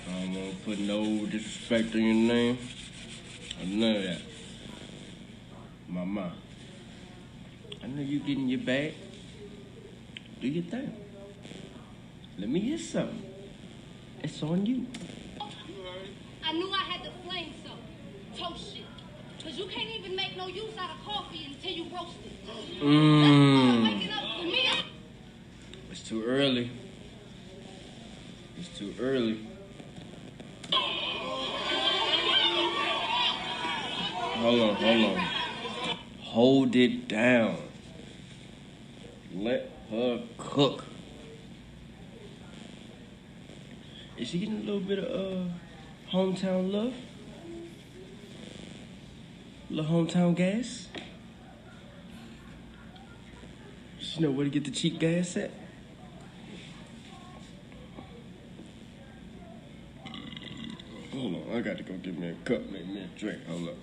I 0.08 0.12
don't 0.22 0.36
want 0.36 0.52
to 0.52 0.64
put 0.64 0.80
no 0.80 1.26
disrespect 1.26 1.94
on 1.96 2.02
your 2.02 2.16
name. 2.34 2.58
Or 3.60 3.66
none 3.66 3.96
of 3.98 4.04
that. 4.04 4.22
Mama. 5.90 6.32
I 7.83 7.83
know 7.94 8.02
you 8.02 8.20
getting 8.20 8.48
your 8.48 8.60
bag. 8.60 8.94
Do 10.42 10.48
your 10.48 10.64
thing. 10.64 10.96
Let 12.38 12.50
me 12.50 12.60
hear 12.60 12.78
something. 12.78 13.22
It's 14.24 14.42
on 14.42 14.66
you. 14.66 14.88
I 16.44 16.54
knew 16.54 16.72
I 16.72 16.78
had 16.78 17.06
the 17.06 17.12
flame, 17.28 17.54
so 17.64 17.72
toast 18.36 18.74
shit. 18.74 18.86
Cause 19.44 19.58
you 19.58 19.66
can't 19.68 19.90
even 19.90 20.16
make 20.16 20.36
no 20.38 20.48
use 20.48 20.76
out 20.78 20.92
of 20.92 21.06
coffee 21.06 21.46
until 21.46 21.72
you 21.72 21.84
roast 21.84 22.18
it. 22.26 22.82
Mm. 22.82 23.22
That's 23.22 23.56
part 23.62 23.78
of 23.78 23.84
waking 23.84 24.12
up 24.12 24.38
for 24.38 24.44
me. 24.44 24.70
It's 25.92 26.02
too 26.02 26.24
early. 26.24 26.72
It's 28.58 28.78
too 28.78 28.96
early. 29.00 29.46
Hold 34.40 34.60
on, 34.62 34.76
hold 34.76 35.06
on. 35.06 35.28
Hold 36.22 36.76
it 36.76 37.08
down. 37.08 37.58
Let 39.34 39.70
her 39.90 40.24
cook. 40.38 40.86
Is 44.18 44.28
she 44.30 44.40
getting 44.40 44.58
a 44.58 44.64
little 44.64 44.80
bit 44.80 45.00
of 45.00 45.06
uh 45.06 45.50
hometown 46.12 46.72
love? 46.72 46.94
little 49.70 49.92
hometown 49.92 50.36
gas? 50.36 50.88
She 54.00 54.22
know 54.22 54.30
where 54.30 54.46
to 54.46 54.52
get 54.52 54.66
the 54.66 54.72
cheap 54.72 55.00
gas 55.00 55.36
at? 55.36 55.50
Hold 61.12 61.36
on, 61.36 61.56
I 61.56 61.62
got 61.62 61.78
to 61.78 61.84
go 61.84 61.94
get 61.96 62.18
me 62.20 62.30
a 62.30 62.34
cup, 62.46 62.70
make 62.70 62.86
me 62.86 63.02
a 63.02 63.20
drink. 63.20 63.46
Hold 63.48 63.70
up. 63.70 63.76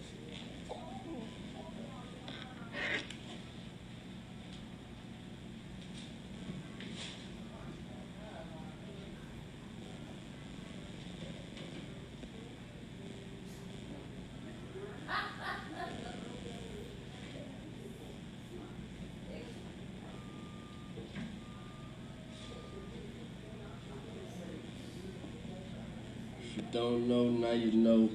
If 26.42 26.56
you 26.56 26.62
don't 26.72 26.99
know, 27.10 27.24
now 27.28 27.50
you 27.50 27.72
know. 27.72 28.08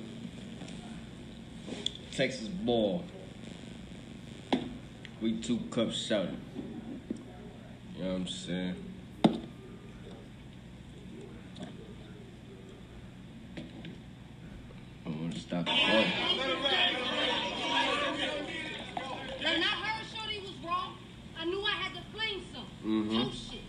Texas 2.13 2.47
ball. 2.47 3.03
We 5.21 5.41
two 5.41 5.60
cups 5.69 5.97
shouting. 5.97 6.39
You 7.97 8.03
know 8.03 8.12
what 8.12 8.15
I'm 8.21 8.27
saying? 8.27 8.75
I 15.05 15.10
want 15.10 15.34
to 15.34 15.39
stop 15.39 15.65
the 15.65 15.71
ball. 15.71 16.05
Now, 19.41 19.58
not 19.58 19.77
her 19.84 20.05
shorty 20.15 20.39
was 20.39 20.51
wrong. 20.65 20.97
I 21.38 21.45
knew 21.45 21.62
I 21.62 21.71
had 21.71 21.93
to 21.95 22.01
flame 22.13 22.41
some. 22.53 22.65
Mhm. 22.84 23.23
Toast 23.23 23.51
shit. 23.51 23.62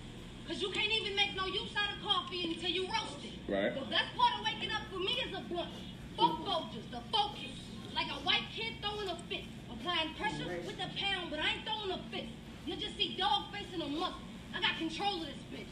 Cause 0.47 0.63
you 0.63 0.71
can't 0.71 0.93
even 0.93 1.17
make 1.17 1.35
no 1.35 1.47
use 1.47 1.75
out 1.77 1.97
of 1.97 2.03
coffee 2.05 2.45
until 2.45 2.71
you 2.71 2.83
roast 2.85 3.25
it. 3.25 3.37
Right. 3.49 3.75
The 3.75 3.87
best 3.87 4.11
part 4.17 4.39
of 4.39 4.45
waking 4.45 4.71
up 4.75 4.83
for 4.91 4.99
me 4.99 5.23
is 5.23 5.31
a 5.31 5.41
blunt. 5.49 5.71
Fuck 6.17 6.43
Folgers, 6.43 6.91
the 6.91 7.01
focus. 7.13 7.55
Like 7.95 8.09
a 8.09 8.19
white 8.27 8.43
kid 8.53 8.75
throwing 8.83 9.09
a 9.09 9.17
fit. 9.31 9.45
Applying 9.71 10.15
pressure 10.15 10.49
with 10.67 10.77
the 10.77 10.91
pound, 10.99 11.31
but 11.31 11.39
I 11.39 11.55
ain't 11.55 11.65
throwing 11.65 11.93
a 11.93 12.01
fit. 12.11 12.27
You 12.67 12.75
just 12.75 12.97
see 12.97 13.17
dog 13.17 13.53
face 13.53 13.71
in 13.73 13.81
a 13.83 13.87
muscle. 13.87 14.19
I 14.53 14.61
got 14.61 14.79
control 14.79 15.23
of 15.23 15.27
this 15.27 15.43
bitch. 15.55 15.71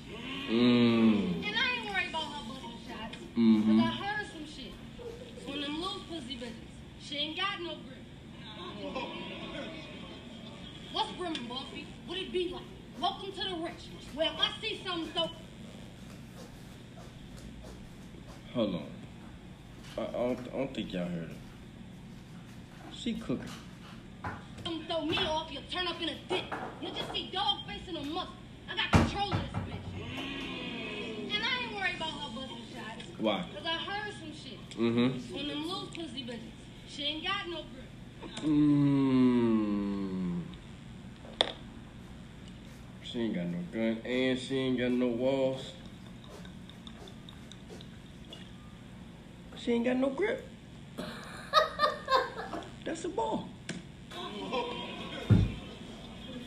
Mmm. 0.48 1.46
And 1.46 1.56
I 1.56 1.78
ain't 1.78 1.90
worried 1.90 2.10
about 2.10 2.30
her 2.30 2.46
busting 2.46 2.78
shots. 2.86 3.16
Mhm. 3.36 3.66
Cause 3.66 3.80
I 3.82 3.90
heard 4.06 4.26
some 4.30 4.46
shit. 4.46 4.72
One 5.46 5.58
of 5.58 5.64
them 5.64 5.82
loose 5.82 6.02
pussy 6.08 6.36
bitches. 6.36 7.02
She 7.02 7.16
ain't 7.16 7.36
got 7.36 7.60
no 7.60 7.74
grip. 7.82 7.98
What's 10.92 11.10
brimming, 11.12 11.48
Buffy? 11.48 11.86
What 12.06 12.18
it 12.18 12.30
be 12.30 12.50
like? 12.50 12.62
Welcome 13.00 13.32
to 13.32 13.48
the 13.48 13.56
rich. 13.56 13.90
Well, 14.14 14.32
if 14.32 14.38
I 14.38 14.50
see 14.60 14.80
something 14.86 15.10
so 15.12 15.28
Hold 18.54 18.76
on. 18.76 18.86
I, 19.98 20.02
I, 20.02 20.12
don't, 20.12 20.38
I 20.38 20.56
don't 20.58 20.72
think 20.72 20.83
y'all 20.94 21.08
heard 21.08 21.28
her. 21.28 21.34
She 22.92 23.14
cooking. 23.14 23.42
something 24.64 24.86
throw 24.86 25.04
me 25.04 25.18
off, 25.18 25.50
you'll 25.50 25.62
turn 25.68 25.88
up 25.88 26.00
in 26.00 26.10
a 26.10 26.14
dick. 26.28 26.44
You'll 26.80 26.94
just 26.94 27.12
see 27.12 27.30
dog 27.32 27.66
face 27.66 27.88
in 27.88 27.96
a 27.96 28.00
muscle. 28.00 28.32
I 28.70 28.76
got 28.76 28.92
control 28.92 29.32
of 29.32 29.40
this 29.40 29.74
bitch. 29.74 31.34
And 31.34 31.42
I 31.42 31.64
ain't 31.64 31.74
worried 31.74 31.96
about 31.96 32.10
her 32.10 32.34
busting 32.36 32.56
shots. 32.72 33.10
Why? 33.18 33.44
Cause 33.56 33.66
I 33.66 33.72
heard 33.72 34.14
some 34.20 34.32
shit. 34.32 34.70
Mm-hmm. 34.70 35.34
Of 35.34 35.46
them 35.48 35.68
loose 35.68 35.88
pussy 35.96 36.24
bitches. 36.24 36.38
She 36.88 37.02
ain't 37.02 37.24
got 37.24 37.48
no 37.48 37.64
grip. 37.74 38.44
Mmm. 38.44 40.42
She 43.02 43.20
ain't 43.20 43.34
got 43.34 43.46
no 43.46 43.58
gun 43.72 44.00
and 44.04 44.38
she 44.38 44.58
ain't 44.58 44.78
got 44.78 44.92
no 44.92 45.08
walls. 45.08 45.72
She 49.56 49.72
ain't 49.72 49.84
got 49.84 49.96
no 49.96 50.10
grip. 50.10 50.50
That's 52.94 53.06
a 53.06 53.08
ball. 53.08 53.48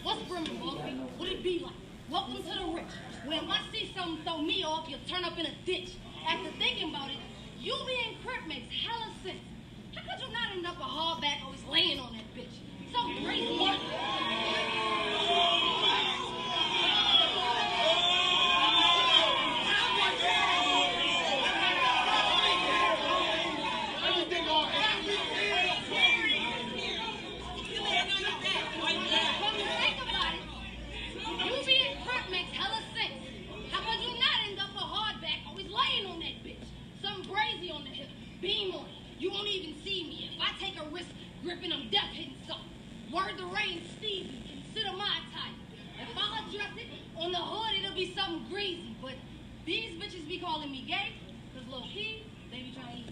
What's 0.01 0.21
brimming, 0.29 0.59
Buffy? 0.61 0.95
What'd 1.17 1.33
it 1.33 1.43
be 1.43 1.59
like? 1.59 1.73
Welcome 2.09 2.37
to 2.37 2.43
the 2.43 2.65
rich. 2.73 2.85
If 3.25 3.49
I 3.49 3.59
see 3.73 3.91
something 3.93 4.23
throw 4.23 4.41
me 4.41 4.63
off, 4.63 4.87
you'll 4.87 4.99
turn 5.09 5.25
up 5.25 5.37
in 5.37 5.45
a 5.45 5.51
ditch. 5.65 5.97
After 6.25 6.49
thinking 6.51 6.91
about 6.91 7.09
it, 7.09 7.17
you 7.59 7.75
being 7.85 8.15
crip 8.23 8.47
makes 8.47 8.73
hella 8.73 9.11
sense. 9.25 9.43
How 9.93 10.03
could 10.09 10.25
you 10.25 10.31
not 10.31 10.51
end 10.53 10.65
up 10.65 10.77
a 10.77 10.83
hardback 10.83 11.43
always 11.43 11.65
laying 11.65 11.99
on 11.99 12.13
that 12.13 12.33
bitch? 12.33 12.61
So 12.93 13.25
crazy. 13.25 13.77
Come 29.39 29.55
to 29.55 29.63
think 29.63 29.97
about 30.01 30.33
it, 30.33 30.41
you 31.45 31.55
being 31.65 31.97
crip 32.05 32.29
makes 32.29 32.51
hella 32.51 32.81
sense. 32.93 33.13
How 33.71 33.79
could 33.81 34.01
you 34.03 34.13
not 34.19 34.37
end 34.47 34.59
up 34.59 34.69
a 34.75 34.79
hardback 34.79 35.47
always 35.47 35.67
laying 35.67 36.05
on 36.05 36.19
that 36.19 36.43
bitch? 36.43 36.67
Something 37.01 37.33
crazy 37.33 37.71
on 37.71 37.83
the 37.83 37.89
hip, 37.89 38.09
beam 38.41 38.73
on 38.73 38.85
it. 38.85 38.91
You 39.19 39.31
won't 39.31 39.47
even 39.47 39.81
see 39.83 40.03
me 40.03 40.29
if 40.33 40.41
I 40.41 40.51
take 40.63 40.79
a 40.79 40.89
risk 40.89 41.07
gripping 41.43 41.69
them 41.69 41.87
death 41.91 42.11
hitting 42.11 42.35
something. 42.47 42.69
Word 43.13 43.37
the 43.37 43.45
rain, 43.45 43.81
Stevie, 43.97 44.43
consider 44.49 44.91
my 44.97 45.19
type. 45.33 45.55
If 45.99 46.17
I 46.17 46.39
address 46.47 46.77
it 46.77 46.87
on 47.15 47.31
the 47.31 47.37
hood, 47.37 47.83
it'll 47.83 47.95
be 47.95 48.13
something 48.13 48.45
greasy. 48.49 48.95
But 49.01 49.15
these 49.65 49.93
bitches 50.01 50.26
be 50.37 50.43
calling 50.45 50.71
me 50.71 50.85
gay, 50.87 51.13
cause 51.53 51.63
low 51.71 51.81
key, 51.81 52.23
they 52.51 52.57
be 52.57 52.73
trying 52.75 53.03
to 53.03 53.11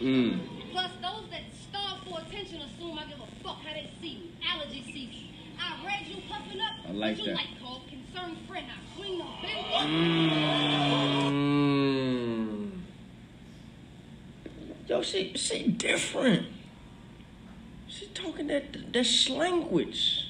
Mmm. 0.00 0.38
Plus, 0.72 0.90
those 1.02 1.28
that 1.30 1.42
starve 1.68 1.98
for 2.04 2.20
attention 2.20 2.60
assume 2.62 2.98
I 2.98 3.06
give 3.06 3.18
a 3.18 3.26
fuck 3.42 3.58
how 3.62 3.72
they 3.72 3.90
see 4.00 4.14
me. 4.14 4.32
Allergy 4.48 4.82
season. 4.84 5.28
I 5.58 5.84
read 5.84 6.06
you 6.06 6.22
puffing 6.28 6.60
up. 6.60 6.72
I 6.88 6.92
like 6.92 7.18
you 7.18 7.26
that. 7.26 7.34
like, 7.34 7.60
called 7.60 7.82
concerned 7.88 8.38
friend. 8.48 8.66
I 8.70 8.96
swing 8.96 9.18
the 9.18 9.24
bend. 9.42 9.66
Mmm. 11.32 12.70
Yo, 14.88 15.02
she 15.02 15.32
she 15.36 15.68
different. 15.68 16.46
She 17.88 18.06
talking 18.06 18.46
that 18.46 18.72
that 18.72 19.04
slanguage. 19.04 20.26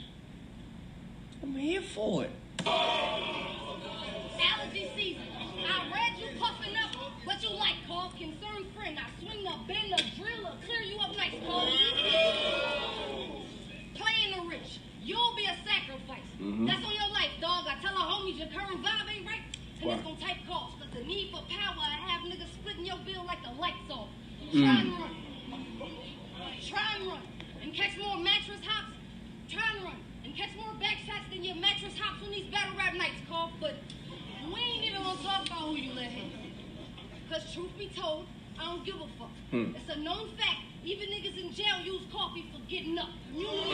I'm 1.42 1.54
here 1.54 1.82
for 1.82 2.24
it. 2.24 2.30
Allergy 4.40 4.90
season. 4.96 5.22
I 5.66 5.90
read 5.92 6.18
you 6.18 6.26
puffing 6.38 6.76
up. 6.76 6.96
What 7.24 7.42
you 7.42 7.50
like, 7.50 7.76
called 7.86 8.16
concerned 8.16 8.66
friend. 8.74 8.98
I 8.98 9.08
swing 9.70 9.90
the 9.90 10.02
driller. 10.18 10.54
Clear 10.66 10.82
you 10.82 10.98
up 10.98 11.16
nice. 11.16 11.34
Playing 13.94 14.30
the 14.34 14.42
rich. 14.48 14.80
You'll 15.02 15.34
be 15.36 15.44
a 15.44 15.56
sacrifice. 15.66 16.26
Mhm. 16.38 16.66
That's 16.66 16.84
on 16.84 16.92
your 16.92 17.08
life, 17.10 17.30
dog. 17.40 17.66
I 17.68 17.76
tell 17.80 17.94
her 17.94 18.04
homies 18.04 18.38
your 18.38 18.48
current 18.48 18.82
vibe 18.82 19.14
ain't 19.14 19.26
right. 19.26 19.42
And 19.80 19.88
Why? 19.88 19.94
it's 19.94 20.02
gonna 20.02 20.16
take 20.16 20.46
cost. 20.46 20.78
Cause 20.78 20.90
the 20.92 21.04
need 21.04 21.30
for 21.30 21.42
power, 21.48 21.78
I 21.78 22.10
have 22.10 22.22
niggas 22.22 22.52
splitting 22.54 22.84
your 22.84 22.98
bill 22.98 23.24
like 23.24 23.42
the 23.42 23.52
lights 23.60 23.90
off. 23.90 24.08
Mm. 24.52 24.60
Try 24.60 24.80
and 24.80 24.92
run. 24.98 25.14
Try 26.66 26.94
and 26.96 27.06
run. 27.06 27.22
And 27.62 27.74
catch 27.74 27.96
more 27.96 28.16
mattress 28.18 28.60
hops. 28.64 28.94
Try 29.48 29.62
and 29.74 29.84
run. 29.84 29.96
And 30.24 30.36
catch 30.36 30.54
more 30.56 30.74
back 30.74 30.98
shots 31.06 31.30
than 31.30 31.44
your 31.44 31.56
mattress 31.56 31.96
hops 31.98 32.22
on 32.24 32.30
these 32.30 32.46
battle 32.46 32.76
rap 32.76 32.94
nights, 32.94 33.20
called. 33.28 33.52
But 33.60 33.74
we 34.52 34.60
ain't 34.60 34.84
even 34.84 35.02
gonna 35.02 35.22
talk 35.22 35.46
about 35.46 35.60
who 35.60 35.76
you 35.76 35.92
let 35.94 36.10
hit. 36.10 36.32
Cause 37.30 37.54
truth 37.54 37.76
be 37.78 37.88
told, 37.88 38.26
I 38.60 38.64
don't 38.66 38.84
give 38.84 38.96
a 38.96 39.06
fuck. 39.18 39.30
Hmm. 39.50 39.74
It's 39.74 39.88
a 39.88 39.98
known 39.98 40.28
fact. 40.36 40.60
Even 40.84 41.08
niggas 41.08 41.36
in 41.38 41.52
jail 41.52 41.80
use 41.84 42.02
coffee 42.12 42.44
for 42.52 42.60
getting 42.68 42.98
up. 42.98 43.08
You 43.34 43.46
Mmm. 43.46 43.70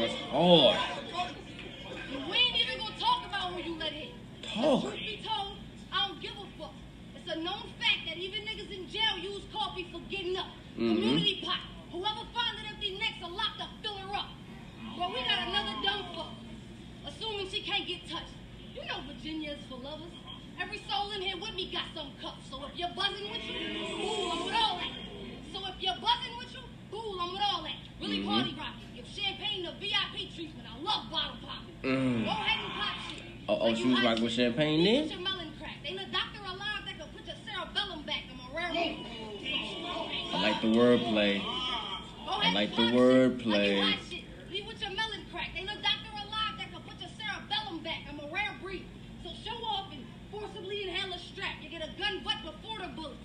That's 0.00 0.14
hard. 0.30 0.78
We 2.30 2.36
ain't 2.36 2.56
even 2.56 2.78
gonna 2.78 2.98
talk 2.98 3.26
about 3.26 3.52
who 3.54 3.62
you 3.62 3.76
let 3.78 3.92
hit. 3.92 4.10
Talk. 4.42 4.82
Truth 4.82 4.94
be 4.94 5.20
told, 5.26 5.56
I 5.92 6.08
don't 6.08 6.20
give 6.20 6.32
a 6.32 6.46
fuck. 6.58 6.74
It's 7.16 7.30
a 7.32 7.36
known 7.40 7.72
fact 7.80 8.06
that 8.06 8.16
even 8.18 8.42
niggas 8.42 8.70
in 8.70 8.88
jail 8.88 9.18
use 9.20 9.42
coffee 9.52 9.86
for 9.90 10.00
getting 10.10 10.36
up. 10.36 10.46
Mhm. 10.76 10.94
Community 10.94 11.40
pot. 11.44 11.60
Whoever 11.90 12.24
finds 12.34 12.60
an 12.60 12.66
empty 12.70 12.98
neck's 12.98 13.22
a 13.22 13.26
lock 13.28 13.58
up, 13.60 13.70
fill 13.82 13.96
her 13.96 14.14
up. 14.14 14.28
But 14.98 15.08
we 15.10 15.20
got 15.22 15.48
another 15.48 15.74
dumb 15.82 16.04
fuck. 16.14 16.32
Assuming 17.06 17.48
she 17.50 17.62
can't 17.62 17.86
get 17.86 18.08
touched. 18.08 18.30
You 18.74 18.84
know 18.86 19.00
Virginia 19.06 19.52
is 19.52 19.58
for 19.68 19.76
lovers. 19.78 20.10
Every 20.60 20.78
soul 20.86 21.10
in 21.16 21.22
here 21.22 21.36
with 21.36 21.54
me 21.54 21.70
got 21.72 21.90
some 21.94 22.14
cups. 22.20 22.46
So 22.50 22.64
if 22.66 22.74
you're 22.78 22.92
buzzing 22.94 23.26
with 23.30 23.44
you, 23.48 23.54
cool, 23.98 24.30
I'm 24.32 24.40
with 24.46 24.54
all 24.54 24.76
that. 24.78 24.94
So 25.52 25.58
if 25.70 25.76
you're 25.82 25.98
buzzing 25.98 26.34
with 26.38 26.50
you, 26.54 26.62
cool, 26.90 27.14
I'm 27.20 27.30
with 27.34 27.44
all 27.52 27.62
that. 27.66 27.78
Really 28.00 28.20
Mhm. 28.22 28.26
party 28.30 28.54
rocking. 28.54 28.88
Give 28.94 29.06
champagne 29.06 29.62
the 29.64 29.72
VIP 29.78 30.30
treatment. 30.34 30.66
I 30.70 30.76
love 30.78 31.10
bottle 31.10 31.38
popping. 31.42 31.74
Mm. 31.82 32.24
Go 32.24 32.30
ahead 32.30 32.58
and 32.64 32.72
pop 32.74 32.96
shit. 33.10 33.22
Oh, 33.48 33.58
oh, 33.60 33.66
Like 33.68 33.76
she 33.76 33.82
you 33.84 33.94
was 33.94 34.00
rocking 34.02 34.24
with 34.24 34.32
champagne 34.32 34.84
then? 34.84 35.02
with 35.02 35.10
your 35.10 35.20
melon 35.20 35.52
crack. 35.58 35.78
Ain't 35.84 36.00
a 36.00 36.06
doctor 36.10 36.40
alive 36.40 36.82
that 36.86 36.96
can 36.98 37.08
put 37.12 37.26
your 37.26 37.36
cerebellum 37.44 38.02
back. 38.06 38.22
I'm 38.30 38.40
a 38.40 38.48
rare 38.54 38.72
one. 38.72 39.04
I 40.34 40.42
like 40.42 40.60
the 40.62 40.68
wordplay. 40.68 41.38
Go 41.42 42.30
I 42.30 42.52
like 42.52 42.70
the 42.70 42.76
pop 42.76 42.90
shit. 42.90 42.94
wordplay. 42.94 43.46
Like 43.46 43.68
you 43.70 43.82
hot 43.82 43.98
shit. 44.10 44.24
Leave 44.50 44.66
with 44.66 44.80
your 44.80 44.90
melon 44.90 45.22
crack. 45.30 45.50
Ain't 45.56 45.66
no 45.66 45.74
doctor 45.74 46.10
alive 46.14 46.54
that 46.58 46.70
can 46.72 46.80
put 46.82 46.98
your 47.00 47.10
cerebellum 47.10 47.82
back. 47.82 48.06
I'm 48.08 48.18
a 48.20 48.28
rare 48.32 48.54
breed. 48.62 48.86
So 49.22 49.30
show 49.44 49.56
off 49.76 49.92
and 49.92 50.04
forcibly 50.30 50.82
inhale 50.88 51.12
a 51.12 51.18
gun 51.98 52.22
butt 52.24 52.36
before 52.44 52.78
the 52.78 52.88
bullets. 52.94 53.16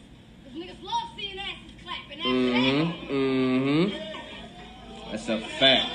Cause 0.43 0.53
niggas 0.53 0.81
love 0.83 1.09
seeing 1.17 1.39
asses 1.39 1.71
clap. 1.83 1.97
And 2.11 2.19
after 2.19 2.29
Mm-hmm. 2.29 3.13
Mm-hmm. 3.13 5.11
That's 5.11 5.29
a 5.29 5.39
fact. 5.59 5.89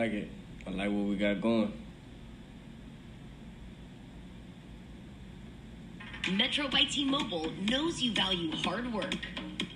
Like 0.00 0.12
it. 0.12 0.28
I 0.66 0.70
like 0.70 0.90
what 0.90 1.08
we 1.08 1.16
got 1.16 1.42
going. 1.42 1.74
Metro 6.32 6.68
by 6.68 6.84
T-Mobile 6.84 7.52
knows 7.68 8.00
you 8.00 8.12
value 8.12 8.50
hard 8.64 8.90
work, 8.94 9.14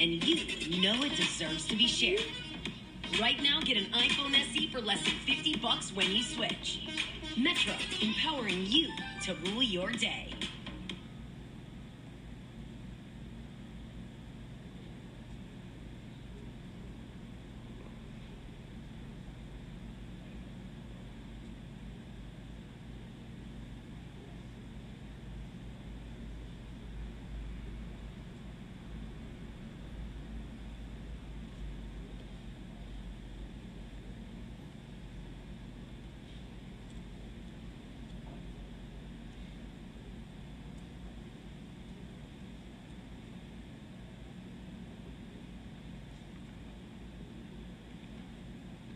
and 0.01 0.25
you 0.25 0.81
know 0.81 0.95
it 1.03 1.15
deserves 1.15 1.67
to 1.67 1.77
be 1.77 1.87
shared. 1.87 2.25
Right 3.21 3.43
now, 3.43 3.61
get 3.61 3.77
an 3.77 3.85
iPhone 3.93 4.35
SE 4.51 4.71
for 4.71 4.81
less 4.81 5.03
than 5.03 5.13
50 5.13 5.57
bucks 5.57 5.95
when 5.95 6.11
you 6.11 6.23
switch. 6.23 6.89
Metro, 7.37 7.75
empowering 8.01 8.65
you 8.65 8.89
to 9.25 9.35
rule 9.35 9.63
your 9.63 9.91
day. 9.91 10.35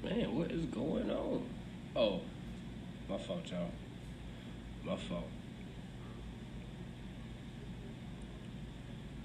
Man, 0.08 0.34
what 0.34 0.50
is 0.50 0.64
going 0.66 1.10
on? 1.10 1.44
Oh, 1.94 2.20
my 3.10 3.18
fault, 3.38 3.50
y'all. 3.50 3.70
My 4.84 4.96
fault. 4.96 5.24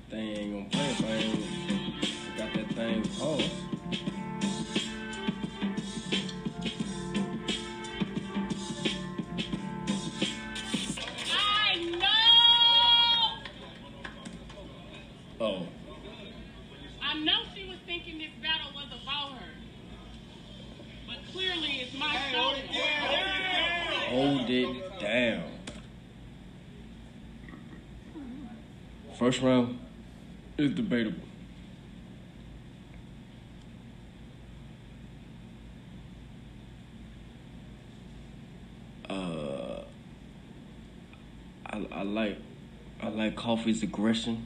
Thing 0.10 0.38
ain't 0.38 0.54
gonna 0.54 0.70
play 0.70 0.90
if 0.92 1.06
I 1.06 1.14
ain't 1.16 1.53
round 29.44 29.80
is 30.58 30.72
debatable. 30.72 31.28
Uh, 39.10 39.84
I, 41.66 41.86
I 41.92 42.04
like 42.04 42.38
I 43.02 43.10
like 43.10 43.36
Coffee's 43.36 43.84
aggression. 43.84 44.46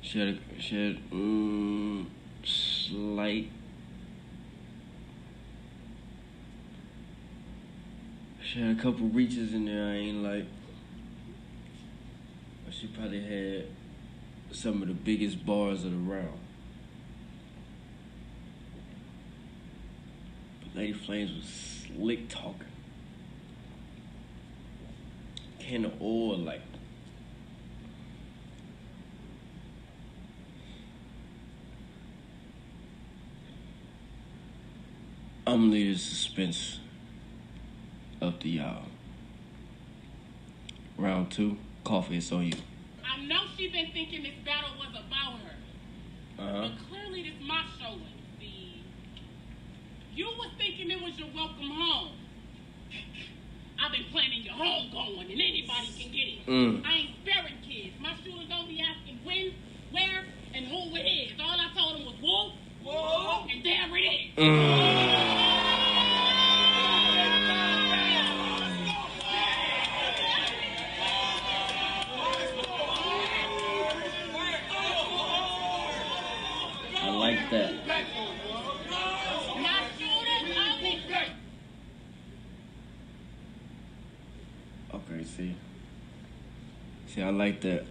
She 0.00 0.20
had 0.20 0.28
a, 0.28 0.60
she 0.60 0.86
had 0.86 1.10
mm, 1.10 2.06
slight 2.44 3.50
She 8.46 8.60
had 8.60 8.78
a 8.78 8.80
couple 8.80 9.08
reaches 9.08 9.52
in 9.52 9.64
there 9.64 9.86
I 9.86 9.96
ain't 9.96 10.22
like. 10.22 10.46
She 12.78 12.88
probably 12.88 13.22
had 13.22 13.66
some 14.52 14.82
of 14.82 14.88
the 14.88 14.94
biggest 14.94 15.46
bars 15.46 15.84
of 15.84 15.92
the 15.92 15.96
round. 15.96 16.38
But 20.60 20.76
Lady 20.76 20.92
Flames 20.92 21.32
was 21.32 21.86
slick 21.96 22.28
talking. 22.28 22.66
Can 25.58 25.86
of 25.86 26.02
oil 26.02 26.36
like 26.36 26.60
I'm 35.46 35.70
the 35.70 35.94
suspense 35.94 36.80
up 38.20 38.40
to 38.40 38.48
y'all. 38.48 38.82
Round 40.98 41.30
two, 41.30 41.56
coffee, 41.86 42.18
it's 42.18 42.32
on 42.32 42.44
you. 42.44 42.52
I 43.06 43.24
know 43.26 43.46
she 43.56 43.68
been 43.68 43.92
thinking 43.92 44.24
this 44.24 44.34
battle 44.44 44.70
was 44.76 44.90
about 44.90 45.38
her. 45.38 45.54
Uh 46.38 46.42
huh. 46.42 46.68
But 46.68 46.88
clearly 46.90 47.22
this 47.22 47.38
my 47.46 47.62
showing. 47.80 48.02
See, 48.40 48.82
you 50.14 50.26
was 50.26 50.50
thinking 50.58 50.90
it 50.90 51.00
was 51.00 51.16
your 51.16 51.28
welcome 51.34 51.70
home. 51.70 52.12
I've 53.78 53.92
been 53.92 54.06
planning 54.10 54.42
your 54.42 54.54
home 54.54 54.90
going, 54.90 55.30
and 55.30 55.40
anybody 55.40 55.88
can 55.96 56.10
get 56.10 56.26
it. 56.26 56.46
Mm. 56.46 56.84
I 56.84 56.92
ain't 56.96 57.10
sparing 57.22 57.60
kids. 57.62 57.94
My 58.00 58.14
shooter 58.24 58.48
don't 58.48 58.68
be 58.68 58.82
asking 58.82 59.20
when, 59.22 59.54
where, 59.92 60.24
and 60.54 60.66
who 60.66 60.96
it 60.96 61.06
is. 61.06 61.32
All 61.38 61.60
I 61.60 61.70
told 61.78 61.96
them 61.96 62.06
was 62.06 62.16
whoop, 62.20 62.52
whoop, 62.82 63.50
and 63.52 63.64
there 63.64 63.96
it 63.96 64.00
is. 64.00 64.36
Mm. 64.36 64.95
that. 77.50 77.72
Okay, 84.94 85.24
see. 85.24 85.54
See, 87.06 87.22
I 87.22 87.30
like 87.30 87.60
that. 87.62 87.84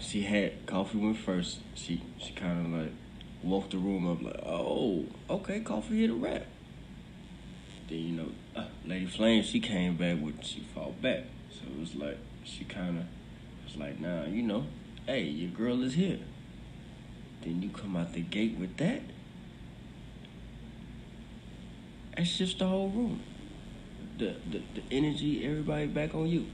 She 0.00 0.22
had 0.22 0.66
coffee 0.66 0.98
went 0.98 1.18
first. 1.18 1.58
She 1.74 2.02
she 2.18 2.32
kind 2.32 2.66
of 2.66 2.80
like 2.80 2.92
woke 3.42 3.70
the 3.70 3.78
room 3.78 4.10
up 4.10 4.22
like, 4.22 4.40
oh, 4.44 5.06
okay, 5.30 5.60
coffee 5.60 6.00
hit 6.00 6.10
a 6.10 6.14
rap. 6.14 6.46
Then 7.88 7.98
you 7.98 8.12
know, 8.12 8.28
uh, 8.56 8.66
Lady 8.84 9.06
Flame 9.06 9.42
she 9.42 9.60
came 9.60 9.96
back 9.96 10.20
with 10.20 10.44
she 10.44 10.60
fought 10.74 11.00
back. 11.00 11.24
So 11.50 11.60
it 11.70 11.78
was 11.78 11.94
like 11.94 12.18
she 12.44 12.64
kind 12.64 12.98
of 12.98 13.04
was 13.64 13.76
like, 13.76 14.00
nah, 14.00 14.24
you 14.24 14.42
know, 14.42 14.66
hey, 15.06 15.22
your 15.22 15.50
girl 15.50 15.82
is 15.82 15.94
here. 15.94 16.18
Then 17.48 17.62
you 17.62 17.70
come 17.70 17.96
out 17.96 18.12
the 18.12 18.20
gate 18.20 18.58
with 18.58 18.76
that. 18.76 19.00
That 22.14 22.26
shifts 22.26 22.56
the 22.56 22.66
whole 22.66 22.90
room. 22.90 23.22
The, 24.18 24.36
the 24.50 24.60
the 24.74 24.82
energy, 24.90 25.46
everybody 25.46 25.86
back 25.86 26.14
on 26.14 26.26
you. 26.26 26.44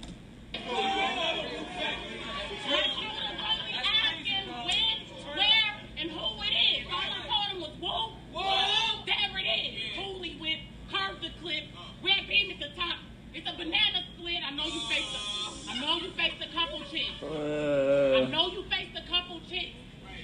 asking 3.74 4.46
when, 4.62 5.34
where, 5.34 5.74
and 5.98 6.10
who 6.12 6.42
it 6.44 6.54
is. 6.54 6.86
All 6.86 7.00
I 7.00 7.26
told 7.26 7.46
him 7.50 7.60
was 7.60 7.74
whoa, 7.80 8.12
whoa, 8.32 9.04
there 9.04 9.36
it 9.36 9.48
is. 9.50 9.96
Holy 9.96 10.34
whip, 10.36 10.60
curve 10.92 11.20
the 11.20 11.30
clip, 11.42 11.64
red 12.04 12.28
beam 12.28 12.52
at 12.52 12.60
the 12.60 12.68
top. 12.80 12.98
It's 13.34 13.50
a 13.50 13.56
banana 13.56 14.04
split. 14.16 14.44
I 14.46 14.54
know 14.54 14.66
you 14.66 14.80
faced 14.88 15.10
a, 15.10 15.72
I 15.72 15.80
know 15.80 15.96
you 16.06 16.12
faced 16.12 16.40
a 16.40 16.54
couple 16.54 16.78
chicks. 16.88 17.20
I 17.20 17.26
Uh, 17.26 18.28
know 18.28 18.46
you 18.52 18.62
faced 18.70 18.96
a 18.96 19.02
couple 19.10 19.40
chicks. 19.50 19.74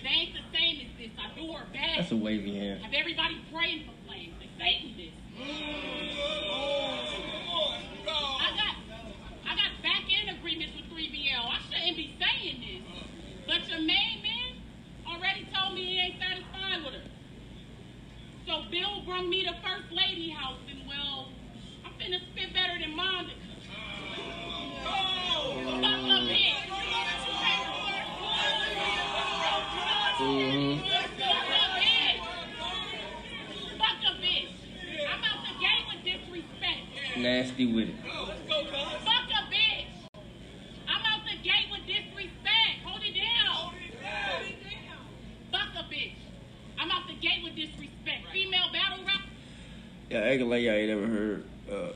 They 0.03 0.09
ain't 0.09 0.33
the 0.33 0.41
same 0.57 0.81
as 0.81 0.87
this. 0.97 1.11
I 1.21 1.29
do 1.39 1.53
her 1.53 1.67
bad. 1.73 1.99
that's 2.01 2.13
a 2.13 2.17
wavy 2.17 2.57
hand. 2.57 2.83
Have 2.83 2.95
everybody 2.95 3.37
praying 3.53 3.85
for 3.85 3.93
flames. 4.09 4.33
They 4.41 4.49
Satan 4.57 4.97
this. 4.97 5.13
I 8.01 8.51
got 8.57 8.75
I 9.45 9.57
got 9.57 9.71
back 9.83 10.05
end 10.09 10.39
agreements 10.39 10.73
with 10.77 10.89
3BL. 10.97 11.45
I 11.45 11.59
shouldn't 11.69 11.97
be 11.97 12.17
saying 12.17 12.61
this. 12.65 12.83
But 13.47 13.69
your 13.69 13.81
main 13.81 14.23
man 14.23 14.57
already 15.07 15.47
told 15.53 15.75
me 15.75 15.85
he 15.85 15.99
ain't 16.01 16.17
satisfied 16.19 16.85
with 16.85 16.95
her. 16.95 17.03
So 18.47 18.63
Bill 18.71 19.03
brung 19.05 19.29
me 19.29 19.45
to 19.45 19.53
First 19.63 19.93
Lady 19.93 20.31
house 20.31 20.61
and 20.71 20.89
well, 20.89 21.29
I'm 21.85 21.93
finna 22.01 22.21
spit 22.33 22.55
better 22.55 22.79
than 22.81 22.97
Monica. 22.97 23.35
Fuck 24.83 25.85
up 25.85 26.23
here. 26.25 26.57
Mm-hmm. 30.21 30.85
Fuck 33.79 34.05
a 34.05 34.13
bitch. 34.21 34.53
I'm 35.09 35.25
out 35.25 35.41
the 35.47 35.55
gate 35.59 35.85
with 35.89 36.05
disrespect. 36.05 37.17
Nasty 37.17 37.73
with 37.73 37.89
it. 37.89 37.95
Fuck 38.05 39.31
a 39.31 39.43
bitch. 39.51 39.87
I'm 40.87 41.03
out 41.07 41.25
the 41.25 41.37
gate 41.43 41.69
with 41.71 41.87
disrespect. 41.87 42.85
Hold 42.85 43.01
it 43.03 43.15
down. 43.15 43.73
Fuck 45.51 45.75
a 45.75 45.85
bitch. 45.91 46.13
I'm 46.79 46.91
out 46.91 47.07
the 47.09 47.15
gate 47.15 47.43
with 47.43 47.57
disrespect. 47.57 48.27
Female 48.31 48.71
battle 48.75 49.03
rap. 49.07 49.23
Yeah, 50.11 50.19
acting 50.19 50.51
like 50.51 50.63
y'all 50.63 50.75
ain't 50.75 50.91
ever 50.91 51.07
heard 51.07 51.45
uh, 51.73 51.93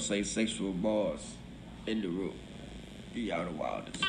females 0.00 0.06
say 0.06 0.22
sexual 0.22 0.72
bars 0.72 1.34
in 1.86 2.02
the 2.02 2.08
room. 2.08 2.34
Y'all 3.14 3.44
the 3.44 3.50
wildest. 3.50 4.04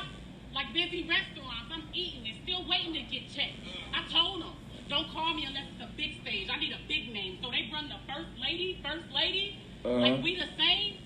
Like 0.54 0.74
busy 0.74 1.08
restaurants, 1.08 1.72
I'm 1.74 1.84
eating 1.94 2.28
and 2.28 2.38
still 2.44 2.68
waiting 2.68 2.94
to 2.94 3.02
get 3.04 3.30
checked. 3.30 3.56
I 3.94 4.08
told 4.12 4.42
them, 4.42 4.54
don't 4.90 5.10
call 5.12 5.34
me 5.34 5.46
unless 5.46 5.66
it's 5.74 5.84
a 5.84 5.90
big 5.98 6.22
stage. 6.22 6.50
I 6.52 6.60
need 6.60 6.74
a 6.74 6.88
big 6.88 7.12
name. 7.14 7.38
So 7.42 7.50
they 7.50 7.70
run 7.74 7.90
the 7.90 8.00
first 8.14 8.30
lady, 8.42 8.80
first 8.84 9.06
lady. 9.14 9.58
Uh-huh. 9.84 9.96
Like 9.98 10.24
we 10.24 10.36
the 10.36 10.48
same. 10.58 10.98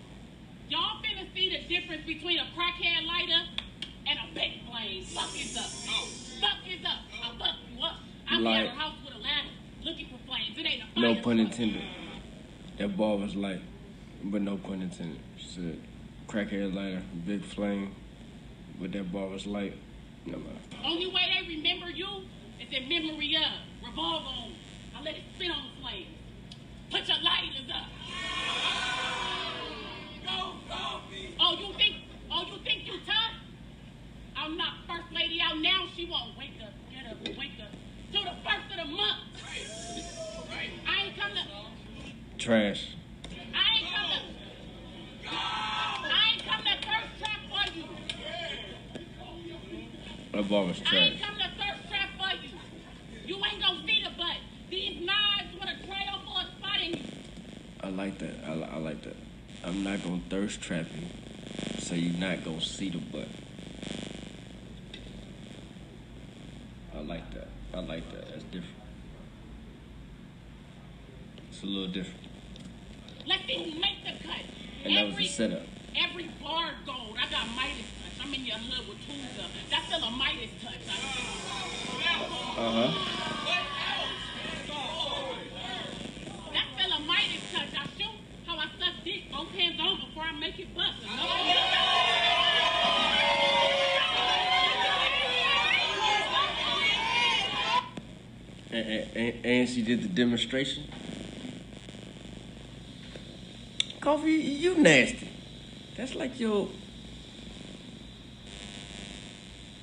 Y'all 0.70 1.00
finna 1.02 1.32
see 1.34 1.50
the 1.50 1.62
difference 1.74 2.06
between 2.06 2.40
a 2.40 2.48
crackhead 2.58 3.06
lighter 3.06 3.46
and 4.08 4.20
a 4.20 4.34
big 4.34 4.66
flame. 4.70 5.04
Fuck 5.04 5.30
is 5.40 5.56
up. 5.58 5.66
Fuck 6.42 6.66
is 6.68 6.84
up. 6.84 7.00
I 7.24 7.38
fuck 7.38 7.56
you 7.72 7.84
up. 7.84 7.96
Be 8.30 8.38
Like- 8.38 8.66
at 8.66 8.74
her 8.74 8.80
house 8.80 8.96
with 9.06 9.14
a 9.16 9.20
ladder 9.20 9.50
looking 9.84 10.08
for 10.08 10.18
flames. 10.28 10.58
It 10.58 10.66
ain't 10.66 10.84
a 10.84 10.88
fire. 10.96 11.14
No 11.16 11.22
pun 11.22 11.40
intended. 11.40 11.84
That 12.80 12.98
bar 12.98 13.16
was 13.18 13.36
light, 13.36 13.62
but 14.26 14.42
no 14.42 14.58
pun 14.58 14.82
intended. 14.82 15.20
She 15.38 15.48
said, 15.48 15.80
crackhead 16.28 16.74
lighter, 16.74 17.04
big 17.26 17.44
flame, 17.44 17.94
but 18.80 18.92
that 18.92 19.12
bar 19.12 19.28
was 19.28 19.46
light. 19.46 19.78
No 20.26 20.38
mind. 20.38 20.60
Only 20.84 21.08
way 21.08 21.22
they 21.34 21.48
remember 21.56 21.90
you 21.90 22.08
is 22.60 22.68
in 22.72 22.90
memory 22.90 23.36
of. 23.36 23.88
Revolve 23.88 24.26
on. 24.26 24.54
I 24.98 25.02
let 25.04 25.16
it 25.16 25.24
spin 25.36 25.52
on 25.52 25.64
the 25.76 25.82
flames. 25.82 26.08
Put 26.90 27.08
your 27.08 27.18
lighters 27.24 27.70
up. 27.74 27.88
Oh, 31.40 31.58
you 31.60 31.74
think? 31.74 31.96
Oh, 32.32 32.46
you 32.48 32.58
think 32.64 32.88
you 32.88 32.94
tough? 33.06 33.34
I'll 34.36 34.50
knock 34.50 34.74
first 34.88 35.14
lady 35.14 35.40
out 35.42 35.60
now. 35.60 35.86
She 35.96 36.06
won't 36.06 36.36
wake 36.38 36.60
up. 36.64 36.74
Get 36.92 37.12
up. 37.12 37.38
Wake 37.38 37.60
up. 37.62 37.72
Till 38.12 38.24
the 38.24 38.32
first 38.44 38.72
of 38.72 38.78
the 38.88 38.96
month. 38.96 39.20
I 40.88 41.06
ain't 41.06 41.18
come 41.18 41.32
to. 41.32 42.38
Trash. 42.44 42.95
That 50.36 50.50
bar 50.50 50.66
was 50.66 50.82
I 50.92 50.98
ain't 50.98 51.22
come 51.22 51.36
to 51.38 51.44
thirst 51.44 51.88
trap 51.88 52.10
for 52.20 52.36
you. 52.44 52.50
You 53.26 53.42
ain't 53.46 53.62
gonna 53.62 53.88
see 53.88 54.04
the 54.04 54.10
butt. 54.18 54.36
These 54.70 55.06
knives 55.06 55.54
with 55.54 55.70
a 55.70 55.88
trail 55.88 56.20
for 56.26 56.42
a 56.42 56.58
spot 56.58 56.82
in 56.82 56.92
you. 56.92 57.04
I 57.82 57.88
like 57.88 58.18
that. 58.18 58.44
I, 58.46 58.76
I 58.76 58.78
like 58.80 59.02
that. 59.04 59.16
I'm 59.64 59.82
not 59.86 60.04
gonna 60.04 60.20
thirst 60.30 60.60
trap 60.60 60.88
you, 60.94 61.08
so 61.80 61.96
you're 61.96 62.20
not 62.20 62.44
gonna 62.44 62.60
see 62.60 62.90
the 62.90 62.98
butt. 62.98 63.30
I 66.94 67.00
like 67.00 67.34
that. 67.34 67.48
I 67.74 67.80
like 67.80 68.12
that. 68.12 68.28
That's 68.28 68.44
different. 68.44 68.76
It's 71.50 71.64
a 71.64 71.66
little 71.66 71.88
different. 71.88 72.20
Let 73.26 73.48
me 73.48 73.80
make 73.80 74.04
the 74.04 74.28
cut. 74.28 74.42
And 74.84 74.98
that 74.98 75.08
was 75.08 75.16
the 75.16 75.28
setup. 75.28 75.62
Every 75.96 76.30
bar 76.44 76.72
gold. 76.86 77.16
I 77.18 77.32
got 77.32 77.48
Midas. 77.56 77.95
I'm 78.26 78.34
in 78.34 78.46
your 78.46 78.56
hood 78.58 78.88
with 78.90 78.98
tools 79.06 79.38
up. 79.40 79.52
That's 79.70 79.86
still 79.86 80.04
a 80.04 80.10
Midas 80.10 80.50
touch. 80.64 80.82
Uh 82.58 82.72
huh. 82.74 82.92
That's 86.54 86.70
still 86.74 86.92
a 86.92 87.00
Midas 87.02 87.44
touch. 87.54 87.70
I 87.78 87.86
shoot 87.98 88.16
how 88.48 88.58
I 88.58 88.66
suck 88.80 89.04
dick 89.04 89.32
both 89.32 89.50
hands 89.52 89.80
on 89.80 90.00
before 90.08 90.24
I 90.24 90.32
make 90.40 90.58
it 90.60 90.74
bust. 90.76 91.04
And, 98.72 98.88
and, 98.88 99.18
and- 99.18 99.46
and 99.46 99.70
she 99.70 99.82
did 99.82 100.02
the 100.04 100.08
demonstration. 100.08 100.84
Coffee, 104.02 104.32
you 104.34 104.78
nasty. 104.78 105.30
That's 105.98 106.14
like 106.16 106.40
your 106.40 106.68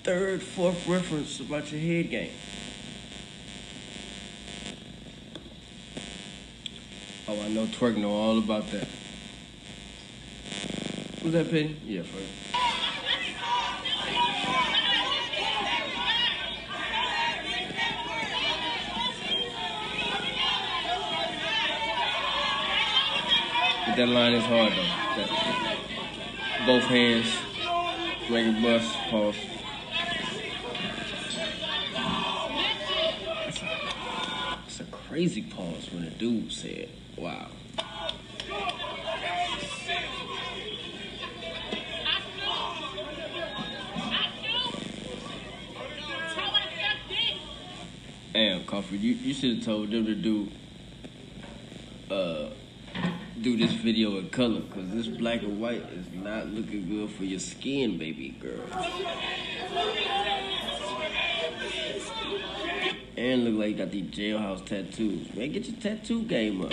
third, 0.03 0.43
fourth 0.43 0.89
reference 0.89 1.39
about 1.39 1.71
your 1.71 1.81
head 1.81 2.11
game. 2.11 2.31
Oh, 7.29 7.41
I 7.41 7.49
know 7.49 7.67
Twerk 7.67 7.97
know 7.97 8.11
all 8.11 8.39
about 8.39 8.69
that. 8.73 8.89
Was 11.23 11.33
that 11.35 11.51
Penny? 11.51 11.77
Yeah, 11.87 12.03
for 12.03 12.19
But 23.87 23.97
that 23.97 24.09
line 24.09 24.33
is 24.33 24.45
hard 24.45 24.73
though. 24.73 24.83
That- 25.17 25.29
both 26.67 26.85
hands, 26.85 27.27
make 28.31 28.47
it 28.47 28.63
bust, 28.63 28.97
pause. 29.11 29.52
Crazy 35.23 35.43
pause 35.43 35.89
when 35.93 36.03
a 36.03 36.11
dude 36.11 36.51
said, 36.51 36.89
wow. 37.17 37.47
Damn, 48.33 48.65
Coffee, 48.65 48.97
you, 48.97 49.15
you 49.15 49.33
should 49.33 49.59
have 49.59 49.65
told 49.65 49.93
them 49.93 50.07
to 50.07 50.15
do 50.17 50.49
uh 52.11 52.49
do 53.41 53.57
this 53.57 53.73
video 53.75 54.19
in 54.19 54.29
color 54.31 54.59
because 54.59 54.91
this 54.91 55.07
black 55.07 55.43
and 55.43 55.61
white 55.61 55.83
is 55.93 56.07
not 56.15 56.49
looking 56.49 56.89
good 56.89 57.11
for 57.11 57.23
your 57.23 57.39
skin, 57.39 57.97
baby 57.97 58.31
girl. 58.41 58.59
And 63.23 63.45
look 63.45 63.55
like 63.55 63.71
you 63.71 63.77
got 63.77 63.93
these 63.93 64.11
jailhouse 64.11 64.67
tattoos. 64.67 65.33
Man, 65.33 65.53
get 65.53 65.65
your 65.69 65.77
tattoo 65.77 66.25
game 66.25 66.61
up. 66.61 66.73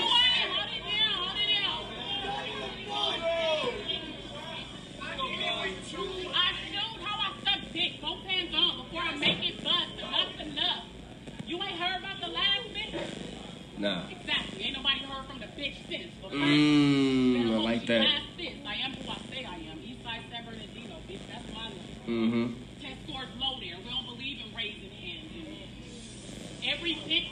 Mm-hmm. 22.09 22.53
Test 22.81 22.95
scores 23.05 23.27
low 23.37 23.59
there. 23.59 23.77
We 23.77 23.89
don't 23.89 24.05
believe 24.05 24.41
in 24.43 24.55
raising 24.55 24.89
hands. 24.89 25.29
And 25.29 26.73
every 26.73 26.95
bitch, 26.95 27.29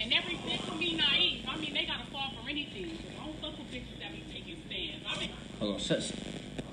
and 0.00 0.12
every 0.12 0.34
bitch 0.34 0.66
can 0.66 0.78
be 0.78 0.94
naive. 0.94 1.44
I 1.48 1.56
mean, 1.56 1.74
they 1.74 1.84
gotta 1.84 2.06
fall 2.12 2.30
for 2.40 2.48
anything. 2.48 2.96
I 3.20 3.26
don't 3.26 3.40
fuck 3.40 3.58
with 3.58 3.70
bitches 3.72 3.98
that 3.98 4.12
be 4.12 4.24
taking 4.32 4.56
stands. 4.66 5.04
I 5.08 5.20
mean, 5.20 5.30
Hold 5.58 5.74
on. 5.74 5.80
Shout, 5.80 6.02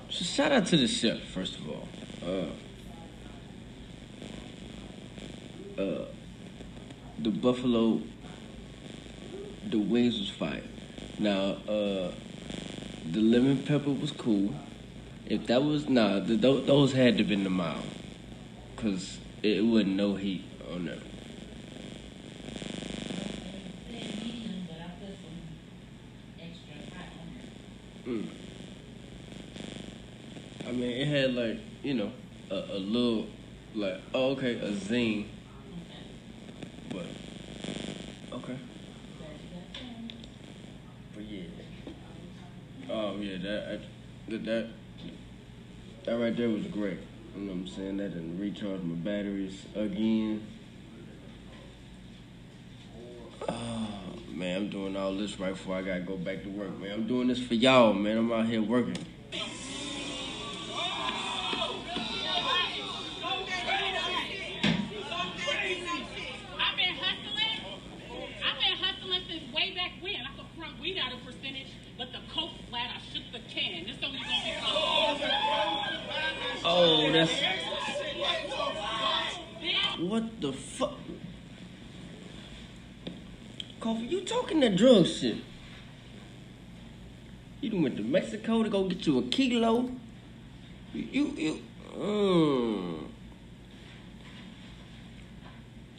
sh- 0.08 0.24
shout 0.24 0.52
out 0.52 0.57
to 0.68 0.76
the 0.76 0.86
chef, 0.86 1.18
first 1.20 1.56
of 1.56 1.66
all. 1.66 1.88
Uh, 2.22 2.44
uh, 5.80 6.04
the 7.18 7.30
buffalo, 7.30 8.02
the 9.66 9.78
wings 9.78 10.18
was 10.18 10.28
fire. 10.28 10.60
Now, 11.18 11.56
uh, 11.66 12.12
the 13.10 13.20
lemon 13.20 13.62
pepper 13.62 13.92
was 13.92 14.10
cool. 14.10 14.54
If 15.24 15.46
that 15.46 15.62
was 15.62 15.88
nah, 15.88 16.20
the, 16.20 16.36
those 16.36 16.92
had 16.92 17.16
to 17.16 17.24
been 17.24 17.44
the 17.44 17.50
mild, 17.50 17.84
cause 18.76 19.16
it 19.42 19.64
wasn't 19.64 19.96
no 19.96 20.16
heat 20.16 20.44
on 20.70 20.84
them. 20.84 21.00
Mm. 28.06 28.28
It 30.88 31.06
had 31.06 31.34
like 31.34 31.58
you 31.82 31.94
know 31.94 32.10
a, 32.50 32.54
a 32.54 32.78
little 32.78 33.26
like 33.74 34.00
oh, 34.14 34.30
okay 34.30 34.54
a 34.58 34.72
zing, 34.72 35.28
but 36.88 37.04
okay. 38.32 38.56
But 41.14 41.24
yeah, 41.24 41.42
oh 42.90 43.16
yeah, 43.18 43.36
that 43.38 43.68
I- 43.72 44.30
that 44.30 44.44
that 44.44 44.66
that 46.04 46.12
right 46.18 46.36
there 46.36 46.48
was 46.48 46.64
great. 46.66 46.98
You 47.36 47.42
know 47.42 47.52
what 47.52 47.58
I'm 47.60 47.68
saying? 47.68 47.96
That 47.98 48.14
didn't 48.14 48.38
recharge 48.38 48.82
my 48.82 48.94
batteries 48.94 49.66
again. 49.74 50.46
Oh 53.46 53.88
man, 54.30 54.56
I'm 54.56 54.70
doing 54.70 54.96
all 54.96 55.14
this 55.14 55.38
right 55.38 55.52
before 55.52 55.76
I 55.76 55.82
gotta 55.82 56.00
go 56.00 56.16
back 56.16 56.42
to 56.44 56.48
work, 56.48 56.78
man. 56.80 56.92
I'm 56.92 57.06
doing 57.06 57.28
this 57.28 57.38
for 57.40 57.54
y'all, 57.54 57.92
man. 57.92 58.16
I'm 58.16 58.32
out 58.32 58.46
here 58.46 58.62
working. 58.62 58.96
Drug 84.78 85.06
shit? 85.06 85.36
You 87.60 87.70
done 87.70 87.82
went 87.82 87.96
to 87.96 88.04
Mexico 88.04 88.62
to 88.62 88.70
go 88.70 88.84
get 88.84 89.06
you 89.06 89.18
a 89.18 89.22
kilo? 89.22 89.90
You, 90.94 91.08
you, 91.10 91.24
you 91.36 91.62
mm. 91.98 93.04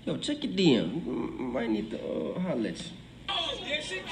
Yo, 0.06 0.18
check 0.18 0.44
your 0.44 0.54
DM. 0.54 1.04
Mm, 1.04 1.40
Might 1.52 1.70
need 1.70 1.92
to 1.92 1.98
uh, 1.98 2.40
holler 2.40 2.70
at 2.70 2.78
you. 2.78 2.92
This, 3.68 3.90
this 3.90 4.04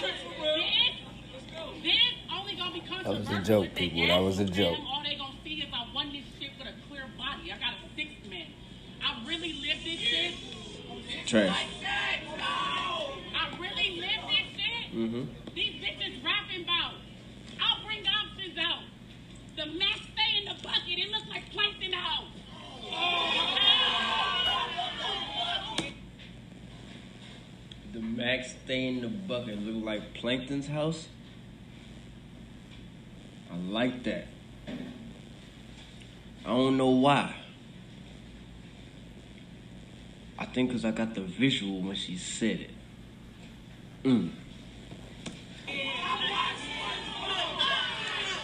only 2.48 2.56
gonna 2.56 2.74
be 2.74 2.82
That 3.04 3.20
was 3.20 3.30
a 3.30 3.42
joke, 3.42 3.76
people. 3.76 4.08
That 4.08 4.22
was 4.22 4.40
a 4.40 4.46
joke. 4.46 4.78
All 4.88 5.02
they 5.04 5.16
gonna 5.16 5.34
see 5.44 5.56
is 5.56 5.74
I 5.74 5.88
won 5.94 6.12
this 6.12 6.24
shit 6.40 6.52
with 6.60 6.68
a 6.68 6.88
clear 6.88 7.06
body. 7.18 7.52
I 7.52 7.58
got 7.58 7.74
a 7.74 7.96
six 7.96 8.10
man. 8.30 8.48
I 9.02 9.26
really 9.28 9.54
lived 9.54 9.86
this 9.86 10.00
shit. 10.00 10.34
Trash. 11.26 11.68
I 12.40 13.58
really 13.60 14.00
lived 14.00 14.28
this 14.28 14.48
shit. 14.56 14.94
Mm-hmm. 14.94 15.24
These 15.56 15.82
bitches 15.82 16.24
rapping 16.24 16.64
about. 16.64 16.94
I'll 17.60 17.86
bring 17.86 18.06
options 18.08 18.58
out. 18.58 18.84
The 19.56 19.66
mask 19.78 20.04
stay 20.14 20.38
in 20.40 20.46
the 20.46 20.64
bucket. 20.64 20.84
It 20.88 21.10
looks 21.12 21.28
like 21.30 21.52
plankton 21.52 21.94
house. 21.94 22.26
The 27.94 28.00
max 28.00 28.54
in 29.46 29.66
look 29.66 29.86
like 29.86 30.14
Plankton's 30.14 30.68
house. 30.68 31.08
I 33.52 33.58
like 33.58 34.04
that. 34.04 34.28
I 36.46 36.50
don't 36.50 36.78
know 36.78 36.90
why. 36.90 37.36
I 40.40 40.46
think 40.46 40.70
because 40.70 40.86
I 40.86 40.92
got 40.92 41.14
the 41.16 41.22
visual 41.22 41.82
when 41.82 41.96
she 41.96 42.16
said 42.18 42.60
it. 42.62 42.72
Mm. 44.04 44.32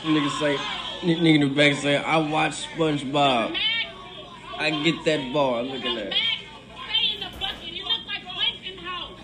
Nigga 0.03 0.39
say, 0.39 0.57
nigga 1.01 1.35
in 1.35 1.41
the 1.41 1.47
back 1.47 1.75
say, 1.75 1.95
I 1.95 2.17
watch 2.17 2.67
SpongeBob. 2.67 3.55
I 4.57 4.69
get 4.83 5.05
that 5.05 5.33
bar. 5.33 5.63
Look 5.63 5.85
at 5.85 5.95
that. 5.95 6.13
Stay 6.13 7.15
in 7.15 7.19
the 7.21 7.29
bucket. 7.39 7.69
It 7.69 7.83
looks 7.83 8.05
like 8.05 8.23
plankton 8.23 8.77
house. 8.79 9.19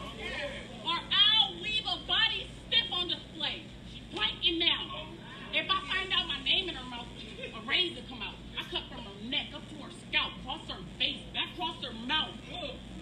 Or 0.85 0.95
I'll 0.95 1.55
leave 1.61 1.83
a 1.83 1.97
body 2.07 2.49
stiff 2.67 2.91
on 2.93 3.07
display. 3.09 3.63
She's 3.91 4.03
planking 4.13 4.59
now. 4.59 5.07
If 5.53 5.69
I 5.69 5.79
find 5.87 6.13
out 6.13 6.27
my 6.27 6.41
name 6.43 6.69
in 6.69 6.75
her 6.75 6.89
mouth, 6.89 7.07
a 7.55 7.67
razor 7.67 8.01
come 8.07 8.21
out. 8.21 8.35
I 8.57 8.63
cut 8.71 8.83
from 8.89 9.03
her 9.03 9.29
neck 9.29 9.47
up 9.53 9.67
to 9.69 9.75
her 9.83 9.91
scalp, 10.07 10.31
cross 10.45 10.61
her 10.69 10.81
face, 10.97 11.19
back 11.33 11.53
across 11.55 11.83
her 11.83 11.93
mouth. 12.07 12.31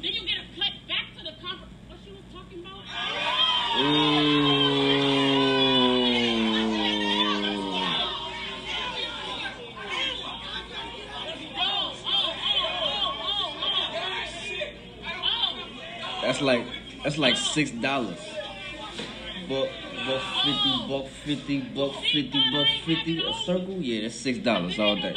Then 0.02 0.14
you 0.14 0.22
get 0.28 0.38
a 0.38 0.60
cut 0.60 0.74
back 0.88 1.06
to 1.18 1.24
the 1.24 1.34
conference. 1.42 1.74
What 1.88 2.00
she 2.04 2.12
was 2.12 2.22
talking 2.34 2.60
about? 2.62 2.82
That's 16.22 16.42
like 16.42 16.66
that's 17.04 17.18
like 17.18 17.38
six 17.58 17.72
dollars. 17.72 18.20
Buck 19.50 19.70
buck 20.06 20.22
fifty, 20.46 20.74
buck 20.88 21.08
fifty, 21.26 21.60
buck 21.76 21.94
fifty, 22.04 22.52
buck 22.52 22.68
fifty. 22.86 23.18
A 23.18 23.34
circle? 23.46 23.82
Yeah, 23.82 24.02
that's 24.04 24.14
six 24.14 24.38
dollars 24.38 24.78
all 24.78 24.96
day. 24.96 25.16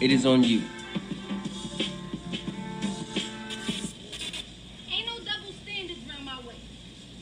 It 0.00 0.10
is 0.10 0.24
on 0.24 0.42
you. 0.42 0.62
Ain't 4.90 5.06
no 5.06 5.18
double 5.20 5.52
standards 5.62 6.00
around 6.08 6.24
my 6.24 6.40
way. 6.46 6.56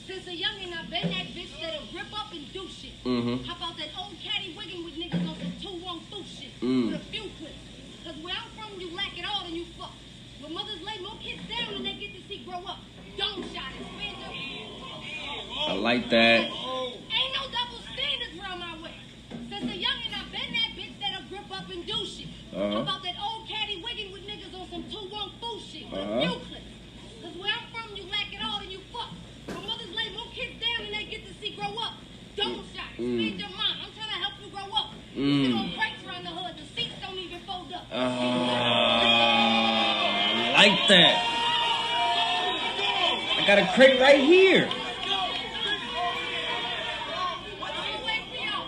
Since 0.06 0.26
a 0.28 0.30
youngin', 0.30 0.72
I've 0.72 0.88
been 0.88 1.10
that 1.10 1.26
bitch 1.34 1.50
that'll 1.60 1.86
grip 1.92 2.06
up 2.14 2.30
and 2.32 2.46
do 2.52 2.68
shit. 2.68 2.94
Mhm. 3.04 3.44
How 3.44 3.56
about 3.56 3.76
that 3.78 3.88
old 3.98 4.14
caddy 4.22 4.54
wigging 4.56 4.84
with 4.84 4.94
niggas 4.94 5.26
on 5.28 5.36
some 5.38 5.52
two 5.60 5.80
wrong 5.84 6.00
through 6.10 6.22
shit? 6.24 6.54
Mm. 6.60 6.86
With 6.92 6.96
a 6.96 6.98
few 7.10 7.22
clips. 7.38 7.58
Cause 8.04 8.16
where 8.22 8.34
I'm 8.34 8.48
from, 8.56 8.70
you 8.80 8.90
lack 8.94 9.18
it 9.18 9.24
all 9.28 9.44
and 9.44 9.56
you 9.56 9.64
fuck. 9.78 9.92
Where 10.40 10.50
mothers 10.52 10.80
lay 10.82 10.98
more 11.02 11.16
kids 11.20 11.42
down 11.48 11.74
and 11.74 11.84
they 11.84 11.94
get 11.94 12.14
to 12.14 12.20
see 12.28 12.38
grow 12.46 12.62
up. 12.64 12.78
Don't 13.18 13.42
shot 13.52 13.72
it. 13.74 13.86
I 15.68 15.72
like 15.74 16.08
that. 16.10 16.40
Ain't 16.46 17.32
no 17.34 17.42
double 17.50 17.80
standards 17.92 18.38
around 18.40 18.60
my 18.60 18.76
way. 18.80 18.94
Since 19.50 19.64
a 19.64 19.76
youngin', 19.76 20.14
I 20.14 20.22
been 20.30 20.52
that 20.54 20.70
bitch 20.78 20.94
that'll 21.00 21.26
grip 21.28 21.50
up 21.50 21.68
and 21.68 21.84
do 21.84 22.06
shit. 22.06 22.28
Uh-huh. 22.54 22.78
About 22.80 23.02
that 23.02 23.16
old 23.20 23.46
caddy 23.46 23.76
wigging 23.82 24.10
with 24.12 24.22
niggas 24.26 24.54
on 24.58 24.66
some 24.70 24.84
two 24.90 25.06
one 25.12 25.30
fool 25.40 25.60
shit 25.60 25.90
with 25.90 26.00
Uh-huh. 26.00 26.12
a 26.14 26.20
few 26.22 26.38
clips. 26.48 26.64
Cause 27.22 27.34
where 27.36 27.52
I'm 27.52 27.66
from, 27.74 27.94
you 27.96 28.04
lack 28.10 28.32
it 28.32 28.40
all 28.42 28.60
and 28.60 28.70
you 28.72 28.80
fuck. 28.92 29.10
My 29.48 29.60
mothers 29.66 29.90
lay 29.94 30.08
more 30.16 30.28
kids 30.32 30.54
down 30.62 30.80
and 30.86 30.94
they 30.94 31.04
get 31.04 31.26
to 31.26 31.32
see 31.42 31.50
grow 31.50 31.74
up. 31.76 31.94
Don't 32.36 32.64
shot, 32.74 32.88
Mm. 32.96 33.16
speed 33.18 33.38
your 33.40 33.50
mind. 33.50 33.80
I'm 33.84 33.92
trying 33.92 34.12
to 34.14 34.18
help 34.24 34.34
you 34.40 34.48
grow 34.48 34.70
up. 34.72 34.92
You 35.14 35.22
Mm. 35.22 35.46
sit 35.46 35.54
on 35.56 35.72
crates 35.72 36.02
around 36.06 36.24
the 36.24 36.30
hood, 36.30 36.56
the 36.56 36.64
seats 36.80 36.94
don't 37.02 37.18
even 37.18 37.40
fold 37.40 37.70
up. 37.72 37.86
Uh, 37.92 37.96
like 40.56 40.86
that. 40.88 41.14
I 43.36 43.38
got 43.46 43.58
a 43.58 43.66
crate 43.74 43.98
right 44.00 44.20
here. 44.20 44.68
I'ma 44.68 44.74
wait 48.04 48.22
for 48.30 48.36
y'all. 48.44 48.66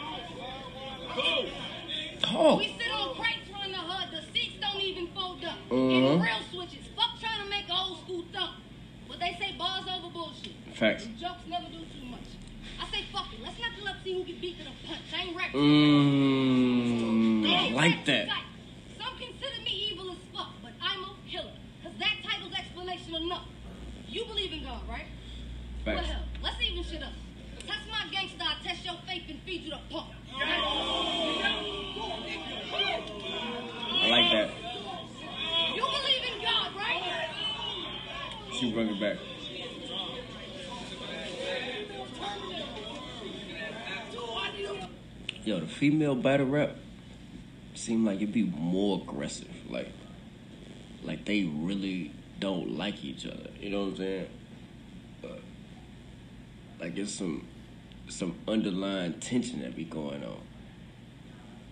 Talk. 2.21 2.59
We 2.61 2.67
sit 2.79 2.91
on 2.93 3.15
crates 3.17 3.49
around 3.53 3.73
the 3.73 3.79
hood, 3.79 4.11
the 4.11 4.23
seats 4.33 4.57
don't 4.61 4.81
even 4.81 5.07
fold 5.09 5.45
up. 5.45 5.59
Uh-huh. 5.71 5.77
And 5.77 6.23
real 6.23 6.41
switches, 6.51 6.87
fuck 6.97 7.19
trying 7.21 7.43
to 7.45 7.49
make 7.51 7.69
a 7.69 7.73
old 7.75 7.99
school 8.01 8.25
thump. 8.33 8.53
But 9.09 9.19
they 9.21 9.35
say 9.39 9.53
bars 9.59 9.87
over 9.89 10.09
bullshit. 10.11 10.55
Facts. 10.75 11.05
And 11.05 11.19
jokes 11.19 11.45
never 11.47 11.67
do 11.67 11.85
too 11.93 12.05
much. 12.07 12.21
I 12.81 12.87
say 12.91 13.03
fuck 13.13 13.33
it, 13.35 13.41
let's 13.43 13.59
not 13.61 13.71
let's 13.85 14.03
see 14.05 14.15
who 14.15 14.25
can 14.25 14.39
beat 14.41 14.57
to 14.59 14.65
the 14.65 14.71
punch. 14.87 15.13
I 15.13 15.15
ain't 15.25 15.37
rap. 15.37 15.53
Mmm. 15.53 17.45
I 17.45 17.47
Ain't 17.67 17.75
like 17.75 17.95
rap 17.97 18.05
that. 18.07 18.27
tight. 18.29 18.45
Some 18.97 19.15
consider 19.19 19.61
me 19.65 19.71
evil 19.93 20.11
as 20.13 20.19
fuck, 20.33 20.53
but 20.63 20.73
I'm 20.81 21.05
a 21.05 21.15
killer. 21.29 21.53
Cause 21.83 21.93
that 21.99 22.15
title's 22.25 22.55
explanation 22.55 23.15
enough. 23.17 23.45
You 24.09 24.25
believe 24.25 24.53
in 24.53 24.63
God, 24.65 24.83
right? 24.89 25.07
Well, 25.87 25.97
Facts. 25.97 26.09
hell, 26.09 26.23
let's 26.43 26.61
even 26.63 26.83
shit 26.85 27.03
up. 27.03 27.13
Test 27.67 27.87
my 27.91 28.07
gangsta, 28.11 28.43
I 28.43 28.55
test 28.67 28.85
your 28.85 28.97
faith 29.07 29.29
and 29.29 29.41
feed 29.43 29.63
you 29.65 29.71
the 29.71 29.79
pump. 29.91 30.09
I 34.03 34.07
like 34.09 34.31
that. 34.33 34.51
You 35.77 35.83
believe 35.83 36.25
in 36.35 36.41
God, 36.43 36.75
right? 36.75 37.03
She 38.53 38.73
bring 38.73 38.89
it 38.89 38.99
back. 39.01 39.19
Yo, 45.45 45.59
the 45.59 45.67
female 46.11 46.23
battle 46.23 46.47
rap 46.47 46.77
seem 47.75 48.05
like 48.05 48.17
it'd 48.17 48.33
be 48.33 48.45
more 48.45 49.01
aggressive. 49.03 49.49
Like, 49.69 49.93
like 51.03 51.25
they 51.25 51.45
really 51.45 52.13
don't 52.39 52.77
like 52.77 53.05
each 53.05 53.27
other. 53.27 53.51
You 53.61 53.71
know 53.71 53.81
what 53.83 53.91
I'm 53.91 53.97
saying? 53.97 54.27
Like 56.81 56.97
it's 56.97 57.13
some 57.13 57.47
some 58.09 58.35
underlying 58.49 59.21
tension 59.21 59.61
that 59.61 59.77
be 59.77 59.85
going 59.85 60.25
on. 60.25 60.41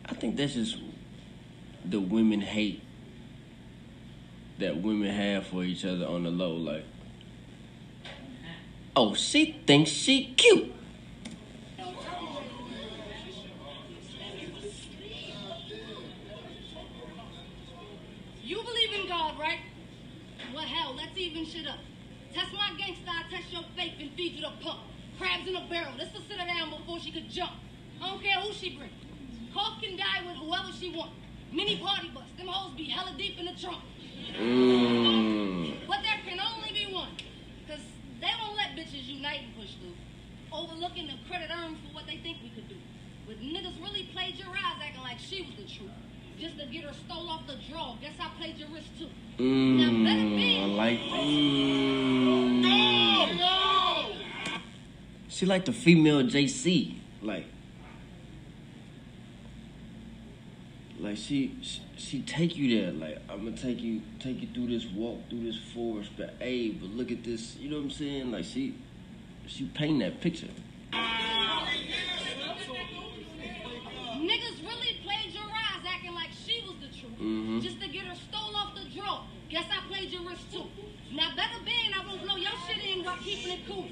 I 0.05 0.14
think 0.14 0.36
that's 0.36 0.55
just 0.55 0.76
the 1.84 1.99
women 1.99 2.41
hate 2.41 2.82
that 4.59 4.76
women 4.76 5.11
have 5.11 5.47
for 5.47 5.64
each 5.64 5.84
other 5.84 6.07
on 6.07 6.24
the 6.24 6.30
low. 6.30 6.55
Like, 6.57 6.84
oh, 8.95 9.14
she 9.14 9.62
thinks 9.66 9.91
she 9.91 10.34
cute. 10.36 10.74
You 18.49 18.62
believe 18.62 19.03
in 19.03 19.09
God, 19.09 19.39
right? 19.39 19.59
Well, 20.55 20.64
hell, 20.64 20.95
let's 20.97 21.14
even 21.18 21.45
shit 21.45 21.66
up. 21.66 21.76
Test 22.32 22.51
my 22.55 22.70
gangsta, 22.80 23.09
I 23.09 23.28
test 23.30 23.53
your 23.53 23.62
faith 23.76 23.93
and 24.49 24.59
feed 24.59 24.64
you 24.64 24.64
the 24.64 24.64
pump. 24.64 24.80
Crabs 25.18 25.49
in 25.49 25.57
a 25.57 25.66
barrel, 25.68 25.92
this 25.99 26.12
will 26.12 26.20
sit 26.22 26.38
her 26.38 26.46
down 26.46 26.70
before 26.70 27.01
she 27.01 27.11
could 27.11 27.28
jump. 27.28 27.51
I 28.01 28.11
don't 28.11 28.22
care 28.22 28.40
who 28.40 28.53
she 28.53 28.76
bring. 28.76 28.90
Cough 29.53 29.82
can 29.82 29.96
die 29.96 30.22
with 30.26 30.36
whoever 30.36 30.70
she 30.72 30.94
want. 30.94 31.11
Mini 31.53 31.78
party 31.78 32.09
bus, 32.14 32.24
them 32.36 32.46
hoes 32.46 32.76
be 32.76 32.84
hella 32.84 33.12
deep 33.16 33.36
in 33.38 33.46
the 33.46 33.55
trunk. 33.55 33.82
Mmm. 34.38 35.74
But 35.88 36.03
there 36.03 36.20
can 36.24 36.38
only 36.38 36.70
be 36.72 36.92
one. 36.92 37.16
Cause 37.66 37.80
they 38.20 38.30
won't 38.40 38.57
let 38.57 38.76
bitches 38.76 39.07
unite 39.07 39.40
and 39.44 39.57
push 39.57 39.74
through. 39.80 39.96
Overlooking 40.53 41.09
the 41.09 41.14
credit 41.28 41.51
earned 41.51 41.78
for 41.78 41.94
what 41.94 42.07
they 42.07 42.18
think 42.18 42.38
we 42.42 42.51
could 42.51 42.68
do. 42.68 42.76
But 43.26 43.40
niggas 43.40 43.80
really 43.82 44.09
plagiarized 44.12 44.82
acting 44.82 45.03
like 45.03 45.18
she 45.18 45.42
was 45.42 45.57
the 45.57 45.64
truth. 45.64 45.90
Just 46.38 46.59
to 46.59 46.66
get 46.66 46.84
her 46.84 46.92
stole 46.92 47.28
off 47.28 47.46
the 47.46 47.57
draw. 47.68 47.96
Guess 48.01 48.14
I 48.20 48.28
plagiarized 48.38 48.96
too. 48.99 49.09
Now 49.42 49.90
let 49.90 50.18
it 50.18 50.36
be. 50.36 50.59
Mm, 50.59 50.62
I 50.62 50.66
like. 50.76 51.01
Mmm. 51.01 51.49
She 55.39 55.47
like 55.47 55.64
the 55.66 55.72
female 55.72 56.24
JC. 56.24 56.97
Like. 57.22 57.47
Like 60.99 61.16
she, 61.16 61.57
she, 61.62 61.80
she 61.97 62.22
take 62.22 62.57
you 62.57 62.80
there. 62.80 62.91
Like 62.91 63.18
I'm 63.30 63.45
gonna 63.45 63.57
take 63.57 63.80
you, 63.80 64.03
take 64.18 64.43
you 64.43 64.49
through 64.53 64.66
this 64.66 64.84
walk, 64.86 65.30
through 65.30 65.45
this 65.45 65.57
forest. 65.72 66.11
But 66.16 66.34
hey, 66.41 66.70
but 66.70 66.91
look 66.91 67.12
at 67.12 67.22
this. 67.22 67.55
You 67.55 67.70
know 67.70 67.76
what 67.76 67.84
I'm 67.84 67.91
saying? 67.93 68.32
Like 68.32 68.47
she, 68.47 68.74
she 69.47 69.66
paint 69.66 70.01
that 70.01 70.20
picture. 70.20 70.49
Niggas 70.93 71.68
really 74.66 74.97
plagiarized 75.05 75.86
acting 75.86 76.14
like 76.14 76.30
she 76.45 76.64
was 76.66 76.74
the 76.80 76.89
truth. 76.89 77.16
Mhm. 77.20 77.62
Just 77.62 77.80
to 77.80 77.86
get 77.86 78.07
her 78.07 78.16
stole 78.16 78.57
off 78.57 78.74
the 78.74 78.91
draw. 78.91 79.22
Guess 79.51 79.66
I 79.70 79.86
plagiarized 79.86 80.51
too. 80.53 80.66
Now 81.12 81.30
better 81.36 81.61
been 81.64 81.95
I 81.95 82.05
won't 82.05 82.22
blow 82.24 82.34
your 82.34 82.51
shit 82.66 82.82
in 82.84 83.05
while 83.05 83.16
keeping 83.18 83.53
it 83.53 83.64
cool. 83.68 83.86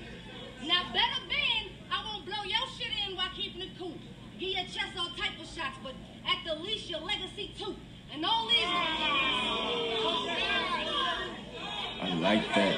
Now 0.65 0.83
better 0.93 1.21
been 1.29 1.71
I 1.93 2.03
won't 2.05 2.25
blow 2.27 2.36
your 2.49 2.67
shit 2.79 2.93
in 3.09 3.17
while 3.17 3.29
keeping 3.37 3.63
it 3.63 3.71
cool. 3.79 3.97
Give 4.39 4.51
your 4.51 4.65
chest 4.65 4.97
all 4.99 5.09
type 5.17 5.39
of 5.41 5.47
shots, 5.47 5.79
but 5.83 5.95
at 6.27 6.45
the 6.47 6.55
least 6.63 6.89
your 6.91 7.01
legacy 7.01 7.53
too. 7.59 7.75
And 8.13 8.25
all 8.25 8.47
these 8.49 8.67
I 12.03 12.15
like 12.21 12.55
that. 12.55 12.77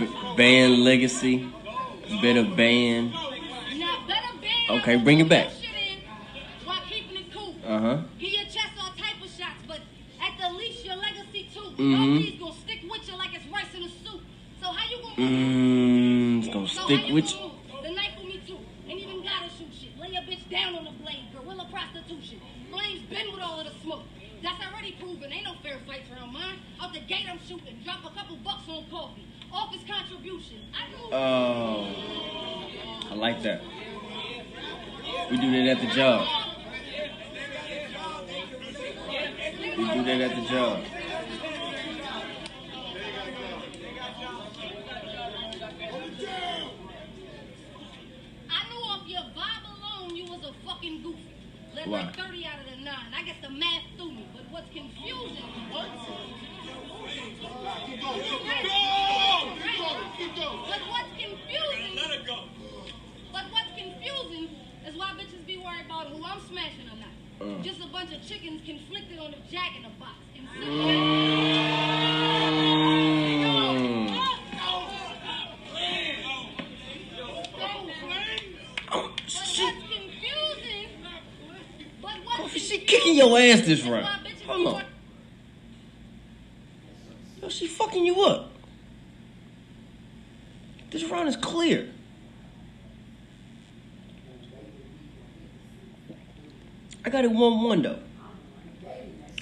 B- 0.00 0.08
band 0.36 0.84
legacy, 0.84 1.48
better 2.22 2.44
band. 2.44 3.12
Now 3.12 4.04
better 4.06 4.38
been 4.40 4.78
Okay, 4.80 4.96
bring 4.96 5.20
it 5.20 5.28
back. 5.28 5.44
your 5.46 5.52
shit 5.54 5.70
in 5.92 5.98
while 6.66 6.80
keeping 6.88 7.16
it 7.16 7.32
cool. 7.32 7.54
Uh 7.66 7.78
huh. 7.80 7.98
Give 8.18 8.30
your 8.32 8.44
chest 8.44 8.74
all 8.80 8.90
type 8.90 9.22
of 9.22 9.30
shots, 9.30 9.62
but 9.66 9.80
at 10.20 10.38
the 10.40 10.56
least 10.56 10.84
your 10.84 10.96
legacy 10.96 11.48
too. 11.54 11.60
Mhm. 11.76 11.98
All 12.00 12.18
these 12.20 12.38
gonna 12.40 12.52
stick 12.54 12.80
with 12.90 13.08
you 13.08 13.16
like 13.16 13.34
it's 13.34 13.46
rice 13.46 13.74
in 13.74 13.82
a 13.84 13.88
soup. 13.88 14.22
So 14.60 14.66
how 14.72 14.90
you 14.90 15.02
gonna 15.02 15.14
Mmm. 15.30 16.38
It's 16.44 16.48
gonna 16.54 16.68
stick 16.68 17.12
with 17.12 17.32
you. 17.34 17.40
move? 17.40 17.52
The 17.82 17.90
knife 17.90 18.16
with 18.18 18.26
me 18.26 18.40
too. 18.46 18.58
Ain't 18.88 19.00
even 19.00 19.22
gotta 19.22 19.48
shoot 19.56 19.68
shit. 19.72 19.98
Lay 19.98 20.10
your 20.10 20.22
bitch 20.22 20.48
down 20.50 20.74
on 20.76 20.84
the 20.84 20.90
blade. 21.02 21.24
Gorilla 21.32 21.66
prostitution. 21.70 22.40
Flames 22.70 23.00
been 23.08 23.32
with 23.32 23.40
all 23.40 23.60
of 23.60 23.66
the 23.66 23.72
smoke. 23.82 24.02
That's 24.42 24.60
already 24.88 25.02
proven. 25.02 25.32
Ain't 25.32 25.44
no 25.44 25.54
fair 25.62 25.78
fights 25.86 26.08
around 26.10 26.32
mine. 26.32 26.58
Out 26.80 26.92
the 26.92 27.00
gate 27.00 27.26
I'm 27.28 27.38
shooting. 27.46 27.78
Drop 27.84 28.04
a 28.04 28.14
couple 28.14 28.36
bucks 28.36 28.68
on 28.68 28.84
coffee. 28.90 29.26
Office 29.52 29.82
contributions. 29.88 30.64
I 30.74 30.88
knew. 30.90 31.12
Oh, 31.12 31.94
I 33.10 33.14
like 33.14 33.42
that. 33.42 33.62
We 35.30 35.36
do 35.38 35.50
that 35.50 35.68
at 35.68 35.80
the 35.80 35.86
job. 35.94 36.28
We 39.76 39.84
do 39.94 40.04
that 40.04 40.20
at 40.20 40.36
the 40.36 40.48
job. 40.48 40.84
I 48.50 48.68
knew 48.68 48.82
off 48.84 49.06
your 49.06 49.22
vibe 49.22 49.64
alone 49.76 50.16
you 50.16 50.24
was 50.24 50.42
a 50.44 50.52
fucking 50.66 51.02
goofy. 51.02 51.18
Let 51.74 51.88
like 51.88 52.16
30 52.16 52.44
out 52.44 52.60
of 52.60 52.66
the 52.70 52.84
9. 52.84 52.94
I 53.14 53.22
guess 53.22 53.36
the 53.40 53.50
math 53.50 53.58
threw 53.58 53.66
me. 53.66 53.77
But 53.77 53.77
what's 54.58 54.72
confusing 54.72 55.44
what? 55.70 55.86
But 60.66 60.80
what's 60.88 61.10
confusing 61.16 61.96
Let 61.96 62.10
it 62.10 62.26
go. 62.26 62.38
But 63.32 63.44
what's 63.52 63.68
confusing 63.76 64.48
is 64.86 64.96
why 64.96 65.12
bitches 65.16 65.46
be 65.46 65.58
worried 65.58 65.86
about 65.86 66.08
who 66.08 66.24
I'm 66.24 66.40
smashing 66.48 66.88
or 66.90 66.96
not. 66.98 67.14
Uh. 67.40 67.62
Just 67.62 67.80
a 67.80 67.86
bunch 67.86 68.12
of 68.12 68.26
chickens 68.26 68.62
conflicted 68.66 69.18
on 69.20 69.30
the 69.30 69.36
jack 69.48 69.76
in 69.76 69.82
the 69.84 69.90
box. 70.00 70.18
And 70.36 70.48
Mm. 73.78 74.08
Oh, 78.90 79.10
But 79.14 79.28
she, 79.28 79.64
what's 79.64 79.78
confusing? 79.78 80.88
But 82.00 82.12
what's 82.24 82.52
she 82.60 82.78
kicking 82.78 83.16
your 83.16 83.38
ass 83.38 83.60
this 83.60 83.80
is 83.80 83.84
why 83.84 83.90
round. 84.00 84.26
bitches 84.26 84.38
be 84.38 84.44
Hold 84.46 84.66
on. 84.66 84.72
wor- 84.74 84.82
Yo, 87.42 87.48
she 87.48 87.66
fucking 87.66 88.04
you 88.06 88.20
up. 88.22 88.52
This 90.90 91.04
round 91.04 91.17
is 91.28 91.36
clear. 91.36 91.88
I 97.04 97.10
got 97.10 97.24
it 97.24 97.30
1 97.30 97.62
1 97.62 97.82
though. 97.82 97.98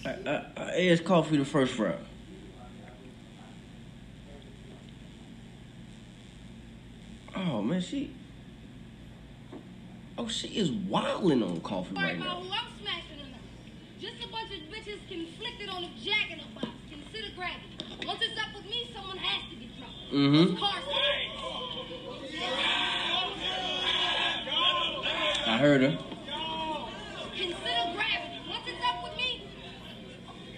I, 0.04 0.10
I, 0.10 0.44
I 0.56 0.88
asked 0.88 1.04
Coffee 1.04 1.36
the 1.36 1.44
first 1.44 1.78
round. 1.78 1.98
Oh, 7.34 7.62
man, 7.62 7.80
she. 7.80 8.14
Oh, 10.18 10.28
she 10.28 10.48
is 10.48 10.70
wilding 10.70 11.42
on 11.42 11.60
coffee 11.60 11.94
right 11.94 12.18
now. 12.18 12.40
who 12.40 12.50
I'm 12.50 12.66
smashing 12.80 13.20
or. 13.20 14.00
Just 14.00 14.24
a 14.24 14.28
bunch 14.28 14.50
of 14.52 14.60
bitches 14.72 14.98
conflicted 15.08 15.68
on 15.68 15.84
a 15.84 15.90
jack 16.02 16.30
in 16.30 16.40
a 16.40 16.54
box. 16.54 16.68
Consider 16.90 17.34
gravity. 17.36 18.06
Once 18.06 18.20
it's 18.22 18.40
up 18.40 18.54
with 18.54 18.64
me, 18.64 18.88
someone 18.94 19.18
has 19.18 19.50
to 19.50 19.56
get 19.56 19.76
dropped. 19.78 20.12
Mhm. 20.12 20.52
It's 20.52 20.60
Carson. 20.60 20.92
I 25.56 25.58
heard 25.58 25.80
her. 25.80 25.98
Consider 27.34 27.94
gravity. 27.94 28.40
Once 28.46 28.66
it's 28.66 28.84
up 28.84 29.02
with 29.02 29.16
me, 29.16 29.48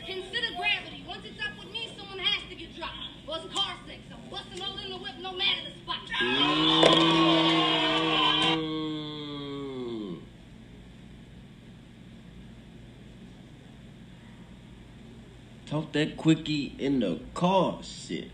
consider 0.05 0.57
gravity. 0.57 1.05
Once 1.07 1.25
it's 1.25 1.41
up 1.41 1.57
with 1.57 1.73
me, 1.73 1.89
someone 1.97 2.19
has 2.19 2.51
to 2.51 2.57
get 2.57 2.77
dropped. 2.77 2.97
Well, 3.25 3.49
car 3.55 3.77
sex. 3.87 4.01
I'm 4.13 4.29
busting 4.29 4.61
all 4.61 4.77
in 4.79 4.91
the 4.91 4.97
whip, 4.97 5.13
no 5.21 5.31
matter 5.37 5.61
the 5.67 5.71
spot. 5.79 5.99
Talk 15.67 15.93
that 15.93 16.17
quickie 16.17 16.75
in 16.77 16.99
the 16.99 17.21
car, 17.35 17.79
shit. 17.85 18.33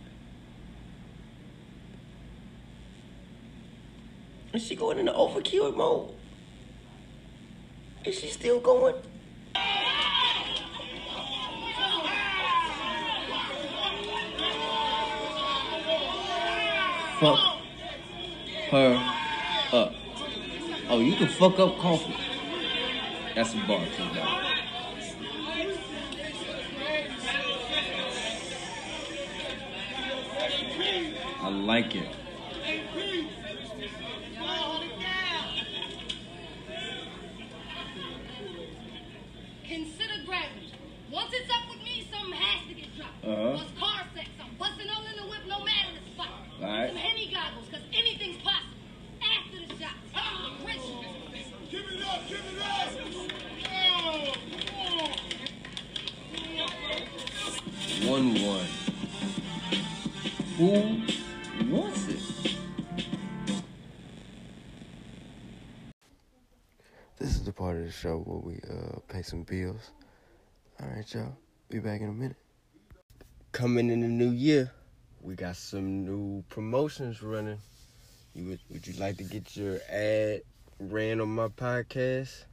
Is 4.55 4.67
she 4.67 4.75
going 4.75 4.99
into 4.99 5.13
overkill 5.13 5.77
mode? 5.77 6.15
Is 8.05 8.21
she 8.21 8.29
still 8.29 8.61
going? 8.61 8.95
Fuck 17.19 17.39
her 18.71 18.95
up. 19.73 19.95
Oh, 20.91 21.01
you 21.01 21.17
can 21.17 21.29
fuck 21.29 21.59
up 21.59 21.79
coffee. 21.79 22.15
That's 23.35 23.55
a 23.55 23.57
bar 23.67 23.87
too, 23.97 24.05
now. 24.13 24.41
I 31.41 31.49
like 31.49 31.95
it. 31.95 32.09
Some 69.25 69.43
bills. 69.43 69.91
All 70.81 70.89
right, 70.89 71.15
y'all. 71.15 71.37
Be 71.71 71.79
back 71.79 72.01
in 72.01 72.09
a 72.09 72.13
minute. 72.13 72.37
Coming 73.53 73.91
in 73.91 74.01
the 74.01 74.09
new 74.09 74.31
year, 74.31 74.71
we 75.23 75.35
got 75.35 75.57
some 75.57 76.05
new 76.05 76.45
promotions 76.51 77.23
running. 77.23 77.59
You 78.35 78.49
would, 78.49 78.61
would 78.71 78.87
you 78.87 78.95
like 78.95 79.17
to 79.19 79.25
get 79.25 79.57
your 79.57 79.79
ad 79.89 80.43
ran 80.79 81.21
on 81.21 81.29
my 81.29 81.49
podcast? 81.49 82.45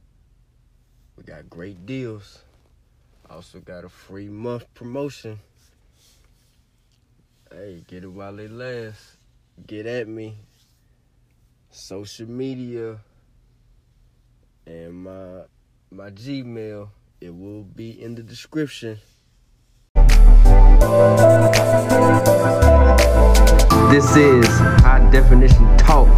We 1.16 1.24
got 1.24 1.50
great 1.50 1.84
deals. 1.84 2.42
Also 3.28 3.60
got 3.60 3.84
a 3.84 3.88
free 3.88 4.28
month 4.28 4.72
promotion. 4.74 5.38
Hey, 7.50 7.84
get 7.86 8.04
it 8.04 8.08
while 8.08 8.38
it 8.38 8.50
lasts. 8.50 9.18
Get 9.66 9.86
at 9.86 10.08
me. 10.08 10.36
Social 11.70 12.28
media 12.28 12.98
and 14.66 14.94
my 15.04 15.42
my 15.92 16.10
Gmail. 16.10 16.88
It 17.20 17.34
will 17.36 17.62
be 17.62 18.02
in 18.02 18.14
the 18.14 18.22
description. 18.22 18.98
This 23.90 24.16
is 24.16 24.48
high 24.80 25.06
definition 25.12 25.76
talk. 25.78 26.08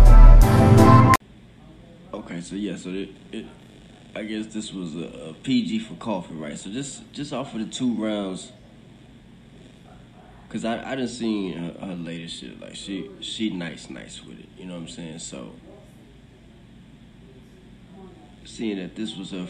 Okay, 2.15 2.41
so 2.41 2.55
yeah, 2.55 2.77
so 2.77 2.91
it, 2.91 3.11
it 3.33 3.47
I 4.15 4.23
guess 4.23 4.47
this 4.47 4.73
was 4.73 4.95
a, 4.95 5.31
a 5.31 5.35
PG 5.35 5.81
for 5.81 5.95
coffee, 5.95 6.35
right? 6.35 6.57
So 6.57 6.71
just 6.71 7.13
just 7.13 7.33
off 7.33 7.53
of 7.55 7.61
the 7.61 7.67
two 7.67 7.95
rounds, 7.95 8.53
cause 10.49 10.65
I 10.65 10.93
I 10.93 10.95
done 10.95 11.09
seen 11.09 11.55
her, 11.55 11.87
her 11.87 11.95
latest 11.97 12.41
shit. 12.41 12.61
Like 12.61 12.77
she 12.77 13.11
she 13.21 13.51
nice 13.51 13.91
nice 13.91 14.25
with 14.25 14.39
it. 14.39 14.49
You 14.57 14.67
know 14.67 14.75
what 14.75 14.83
I'm 14.83 14.89
saying? 14.89 15.19
So 15.19 15.51
seeing 18.55 18.77
that 18.77 18.95
this 18.95 19.17
was 19.17 19.33
her 19.33 19.49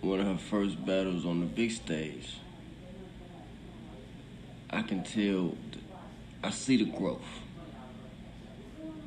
one 0.00 0.20
of 0.20 0.26
her 0.26 0.38
first 0.38 0.84
battles 0.86 1.26
on 1.26 1.40
the 1.40 1.46
big 1.46 1.70
stage, 1.70 2.38
I 4.70 4.82
can 4.82 5.02
tell. 5.02 5.54
I 6.42 6.50
see 6.50 6.76
the 6.76 6.84
growth. 6.84 7.20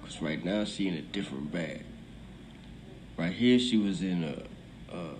Cause 0.04 0.22
right 0.22 0.44
now 0.44 0.66
she 0.66 0.88
in 0.88 0.96
a 0.96 1.02
different 1.02 1.52
bag. 1.52 1.84
Right 3.18 3.34
here, 3.34 3.60
she 3.60 3.78
was 3.78 4.02
in 4.02 4.24
a, 4.24 4.96
uh, 4.96 5.14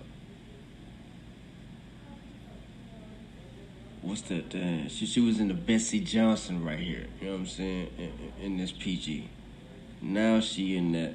what's 4.02 4.22
that? 4.22 4.52
She 4.90 5.06
she 5.06 5.20
was 5.20 5.40
in 5.40 5.48
the 5.48 5.54
Betsey 5.54 6.00
Johnson 6.00 6.64
right 6.64 6.78
here. 6.78 7.06
You 7.20 7.26
know 7.26 7.32
what 7.32 7.40
I'm 7.40 7.46
saying? 7.46 7.88
In, 7.98 8.04
in- 8.04 8.32
in 8.52 8.56
this 8.58 8.72
PG. 8.72 9.28
Now 10.02 10.40
she 10.40 10.76
in 10.76 10.92
that. 10.92 11.14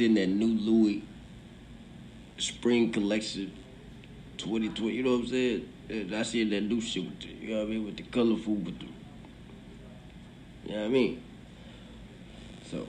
In 0.00 0.14
that 0.14 0.28
new 0.28 0.46
Louis 0.60 1.02
spring 2.36 2.92
collection, 2.92 3.52
2020. 4.36 4.94
You 4.94 5.02
know 5.02 5.10
what 5.10 5.20
I'm 5.20 5.26
saying? 5.26 5.68
And 5.88 6.14
I 6.14 6.22
see 6.22 6.44
that 6.44 6.60
new 6.60 6.80
shit 6.80 7.02
with 7.02 7.18
the, 7.18 7.26
you 7.26 7.48
know 7.48 7.58
what 7.58 7.66
I 7.66 7.70
mean, 7.70 7.84
with 7.84 7.96
the 7.96 8.04
colorful, 8.04 8.54
with 8.54 8.78
the, 8.78 8.86
you 10.66 10.74
know 10.76 10.82
what 10.82 10.84
I 10.84 10.88
mean? 10.88 11.22
So, 12.70 12.86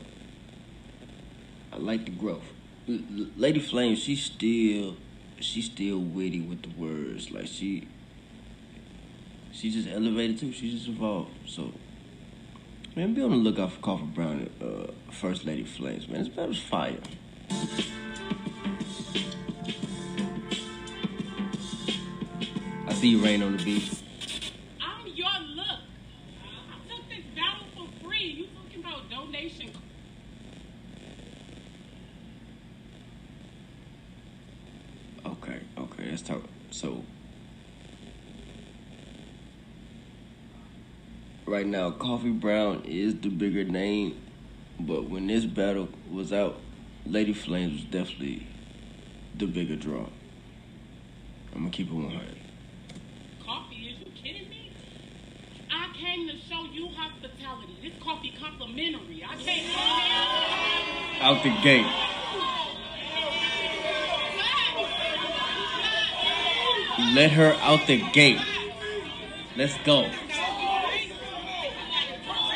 I 1.74 1.78
like 1.78 2.06
the 2.06 2.12
growth. 2.12 2.44
Lady 2.88 3.60
Flame, 3.60 3.96
she 3.96 4.16
still, 4.16 4.96
she 5.40 5.64
still 5.64 6.00
witty 6.00 6.42
with 6.42 6.62
the 6.62 6.70
words. 6.80 7.32
Like 7.32 7.48
she, 7.48 7.88
she 9.52 9.72
just 9.72 9.88
elevated 9.88 10.40
too. 10.40 10.52
She 10.52 10.72
just 10.72 10.88
evolved. 10.88 11.32
So, 11.48 11.72
man, 12.96 13.14
be 13.14 13.22
on 13.22 13.32
the 13.32 13.38
lookout 13.38 13.72
for 13.74 13.80
Coffee 13.80 14.06
Brown, 14.06 14.50
uh, 14.62 14.92
First 15.12 15.46
Lady 15.46 15.64
Flames. 15.64 16.08
Man, 16.08 16.24
this 16.24 16.30
battle's 16.30 16.60
fire. 16.60 16.98
I 22.88 22.94
see 22.94 23.10
you 23.10 23.24
rain 23.24 23.44
on 23.44 23.58
the 23.58 23.64
beach. 23.64 23.92
I'm 24.82 25.08
your 25.08 25.28
look. 25.56 25.80
I 26.72 26.90
took 26.90 27.10
this 27.10 27.26
battle 27.36 27.66
for 27.76 28.08
free. 28.08 28.26
You 28.26 28.48
talking 28.48 28.80
about 28.84 29.10
donation? 29.10 29.72
Okay, 35.26 35.60
okay, 35.78 36.10
let's 36.10 36.22
talk. 36.22 36.44
So, 36.72 37.04
right 41.50 41.66
now, 41.66 41.90
Coffee 41.92 42.30
Brown 42.30 42.84
is 42.86 43.16
the 43.16 43.30
bigger 43.30 43.64
name, 43.64 44.22
but 44.80 45.10
when 45.10 45.28
this 45.28 45.46
battle 45.46 45.90
was 46.10 46.32
out, 46.32 46.60
Lady 47.06 47.34
Flames 47.34 47.74
was 47.74 47.84
definitely 47.86 48.46
the 49.36 49.48
bigger 49.48 49.76
draw. 49.76 50.06
I'm 51.54 51.62
gonna 51.62 51.70
keep 51.72 51.88
it 51.88 51.94
100. 51.94 52.38
Coffee? 53.44 53.76
Is 53.76 54.00
you 54.00 54.12
kidding 54.22 54.50
me? 54.50 54.72
I 55.72 55.92
came 55.98 56.28
to 56.28 56.36
show 56.48 56.66
you 56.72 56.88
hospitality. 56.90 57.78
This 57.82 57.94
coffee 58.04 58.34
complimentary. 58.40 59.24
I 59.28 59.36
can't 59.36 59.74
come 59.74 61.28
Out 61.28 61.44
the 61.44 61.50
gate. 61.64 61.86
Let 67.16 67.32
her 67.32 67.54
out 67.62 67.88
the 67.88 68.04
gate. 68.12 68.40
Let's 69.58 69.76
go. 69.84 70.10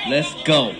Let's 0.09 0.33
go. 0.43 0.75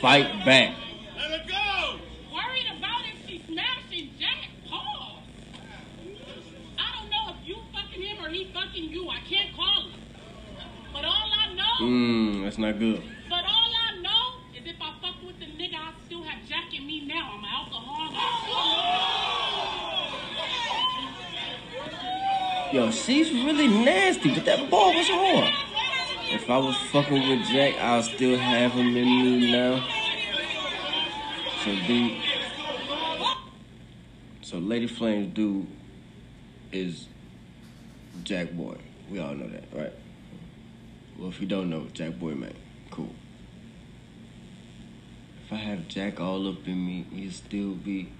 Fight 0.00 0.44
back. 0.44 0.76
Let 1.16 1.48
go. 1.48 1.98
Worried 2.32 2.66
about 2.78 3.00
if 3.06 3.46
smashing 3.46 4.10
Jack 4.20 4.50
Paul. 4.68 5.22
I 6.78 7.00
don't 7.00 7.10
know 7.10 7.34
if 7.34 7.48
you 7.48 7.56
fucking 7.72 8.02
him 8.02 8.24
or 8.24 8.28
he 8.28 8.52
fucking 8.52 8.84
you. 8.84 9.08
I 9.08 9.18
can't 9.28 9.56
call 9.56 9.82
him. 9.82 10.00
But 10.92 11.04
all 11.04 11.32
I 11.34 11.54
know. 11.54 11.86
Mmm, 11.86 12.44
that's 12.44 12.58
not 12.58 12.78
good. 12.78 13.02
Yo, 22.76 22.90
she's 22.90 23.32
really 23.32 23.68
nasty, 23.68 24.34
but 24.34 24.44
that 24.44 24.68
ball 24.68 24.92
was 24.92 25.08
hard. 25.08 25.50
If 26.30 26.50
I 26.50 26.58
was 26.58 26.76
fucking 26.92 27.26
with 27.26 27.48
Jack, 27.48 27.74
I'll 27.80 28.02
still 28.02 28.36
have 28.36 28.72
him 28.72 28.94
in 28.94 29.40
me 29.40 29.50
now. 29.50 29.82
So 31.64 31.74
dude, 31.86 32.20
so 34.42 34.58
Lady 34.58 34.86
Flames 34.86 35.32
dude 35.32 35.66
is 36.70 37.06
Jack 38.24 38.52
Boy. 38.52 38.76
We 39.10 39.20
all 39.20 39.34
know 39.34 39.48
that, 39.48 39.64
right? 39.72 39.94
Well, 41.16 41.30
if 41.30 41.40
you 41.40 41.46
don't 41.46 41.70
know, 41.70 41.86
Jack 41.94 42.18
Boy 42.18 42.34
man, 42.34 42.52
cool. 42.90 43.14
If 45.46 45.50
I 45.54 45.56
have 45.56 45.88
Jack 45.88 46.20
all 46.20 46.46
up 46.46 46.68
in 46.68 46.86
me, 46.86 47.06
he'd 47.10 47.32
still 47.32 47.72
be 47.72 48.12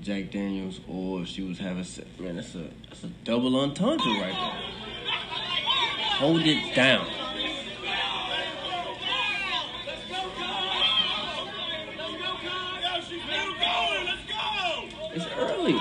Jack 0.00 0.30
Daniels, 0.30 0.80
or 0.88 1.22
if 1.22 1.28
she 1.28 1.42
was 1.42 1.58
having 1.58 1.84
se- 1.84 2.04
man, 2.18 2.36
that's 2.36 2.54
a 2.54 2.68
that's 2.88 3.04
a 3.04 3.08
double 3.24 3.56
entendre 3.56 4.04
right 4.06 4.32
there. 4.32 4.60
Hold 6.18 6.42
it 6.42 6.74
down. 6.74 7.06
It's 15.14 15.26
early. 15.36 15.80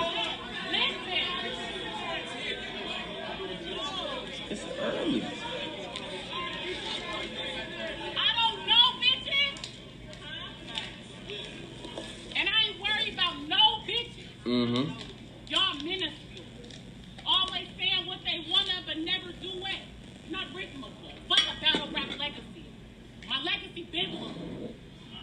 It's 4.50 4.64
early. 4.80 5.24
I 8.16 8.30
don't 8.38 8.68
know, 8.68 8.86
bitches. 9.02 9.68
And 12.36 12.50
I 12.50 12.68
ain't 12.68 12.80
worried 12.80 13.14
about 13.14 13.36
no 13.48 13.82
bitches. 13.88 14.28
Mm-hmm. 14.46 14.92
Y'all 15.48 15.76
minuscule. 15.84 16.46
Always 17.26 17.68
saying 17.78 18.06
what 18.06 18.20
they 18.26 18.46
wanna 18.52 18.84
but 18.86 18.98
never 19.00 19.32
do 19.42 19.50
it. 19.66 19.82
Not 20.30 20.46
reasonable. 20.54 20.90
Fuck 21.30 21.40
a 21.40 21.62
battle 21.62 21.88
rap 21.94 22.10
legacy. 22.20 22.66
My 23.28 23.42
legacy 23.42 23.88
biblical. 23.92 24.32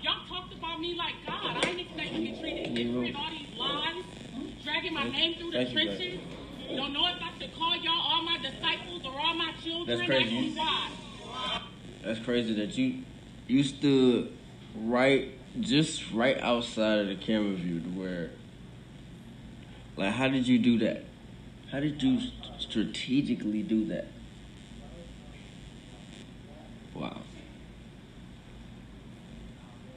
Y'all 0.02 0.26
talked 0.28 0.54
about 0.54 0.80
me 0.80 0.94
like 0.96 1.14
God. 1.26 1.62
I 1.62 1.68
ain't 1.68 1.80
expecting 1.80 2.14
to 2.14 2.32
be 2.32 2.40
treated 2.40 2.74
different. 2.74 3.14
All 3.16 3.30
these 3.30 3.58
lies. 3.58 4.04
Dragging 4.64 4.94
my 4.94 5.08
name 5.08 5.34
through 5.38 5.50
the 5.52 5.58
Thank 5.64 5.70
you, 5.70 5.74
babe. 5.76 5.86
trenches. 5.98 6.20
Don't 6.76 6.92
know 6.92 7.06
if 7.08 7.16
I 7.20 7.30
should 7.38 7.54
call 7.54 7.76
y'all 7.76 8.00
all 8.00 8.22
my 8.22 8.38
disciples 8.38 9.04
or 9.04 9.12
all 9.18 9.34
my 9.34 9.52
children. 9.62 9.98
That's 9.98 10.08
crazy. 10.08 10.36
Ask 10.36 10.54
me 10.54 10.60
why. 11.24 11.62
That's 12.04 12.20
crazy 12.20 12.54
that 12.54 12.78
you 12.78 13.02
you 13.48 13.62
stood 13.64 14.32
right 14.76 15.32
just 15.60 16.12
outside 16.70 16.98
of 17.00 17.08
the 17.08 17.16
camera 17.16 17.56
view 17.56 17.80
to 17.80 17.88
where 17.88 18.30
like 19.96 20.12
how 20.12 20.28
did 20.28 20.46
you 20.46 20.56
do 20.58 20.78
that? 20.78 21.04
How 21.72 21.80
did 21.80 22.00
you 22.00 22.20
st- 22.20 22.32
strategically 22.58 23.62
do 23.62 23.86
that? 23.86 24.06
Wow. 26.94 27.22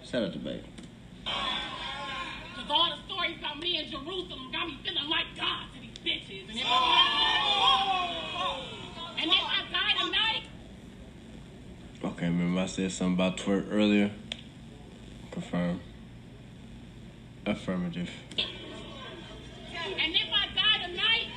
Shout 0.04 0.24
out 0.24 0.34
to 0.34 0.40
Babe. 0.40 0.64
Cause 1.26 2.66
all 2.70 2.90
the 2.90 3.14
stories 3.14 3.38
about 3.38 3.60
me 3.60 3.78
in 3.78 3.92
Jerusalem 3.92 4.52
got 4.52 4.68
me 4.68 4.80
feeling 4.84 5.10
like 5.10 5.28
God 5.38 5.68
to 5.76 5.80
these 5.80 5.98
bitches. 6.04 6.50
And 6.50 6.58
if 6.58 6.66
I, 6.66 6.76
and 9.20 9.32
if 9.32 9.38
I 9.38 9.64
die 9.72 10.06
tonight, 10.06 10.44
Okay, 12.04 12.26
remember 12.26 12.62
I 12.62 12.66
said 12.66 12.92
something 12.92 13.14
about 13.14 13.38
twerk 13.38 13.68
earlier? 13.72 14.12
Confirm. 15.32 15.80
Affirmative. 17.46 18.10
and 18.38 20.16
if 20.16 20.30
I 20.32 20.48
die 20.56 20.88
tonight, 20.88 21.28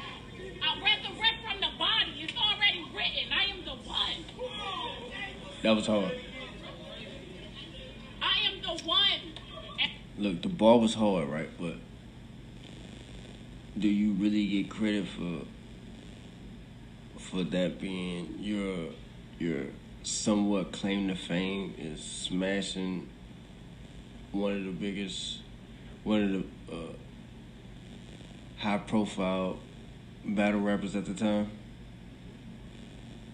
I'll 0.62 0.76
resurrect 0.76 1.38
from 1.44 1.61
the 1.61 1.78
body. 1.78 2.12
It's 2.20 2.32
already 2.36 2.84
written. 2.94 3.32
I 3.32 3.44
am 3.50 3.64
the 3.64 3.74
one. 3.88 4.24
That 5.62 5.74
was 5.74 5.86
hard. 5.86 6.12
I 8.22 8.38
am 8.46 8.62
the 8.62 8.84
one. 8.84 9.20
Look, 10.18 10.42
the 10.42 10.48
ball 10.48 10.80
was 10.80 10.94
hard, 10.94 11.28
right? 11.28 11.50
But 11.59 11.74
do 13.78 13.88
you 13.88 14.12
really 14.12 14.46
get 14.46 14.70
credit 14.70 15.07
for 15.09 15.42
for 17.18 17.42
that 17.42 17.80
being 17.80 18.36
your 18.38 18.90
your 19.38 19.64
somewhat 20.02 20.70
claim 20.70 21.09
to 21.09 21.16
fame 21.16 21.74
is 21.76 22.00
smashing 22.00 23.09
one 24.30 24.52
of 24.52 24.64
the 24.64 24.70
biggest, 24.70 25.38
one 26.07 26.22
of 26.22 26.30
the 26.30 26.72
uh, 26.72 26.92
high 28.59 28.78
profile 28.78 29.59
battle 30.24 30.61
rappers 30.61 30.94
at 30.94 31.04
the 31.04 31.14
time? 31.14 31.50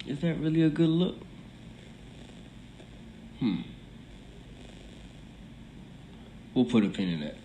Is 0.07 0.21
that 0.21 0.39
really 0.39 0.63
a 0.63 0.71
good 0.71 0.89
look? 0.89 1.17
Hmm. 3.41 3.57
We'll 6.55 6.65
put 6.65 6.83
a 6.85 6.89
pin 6.89 7.11
in 7.11 7.21
that. 7.21 7.37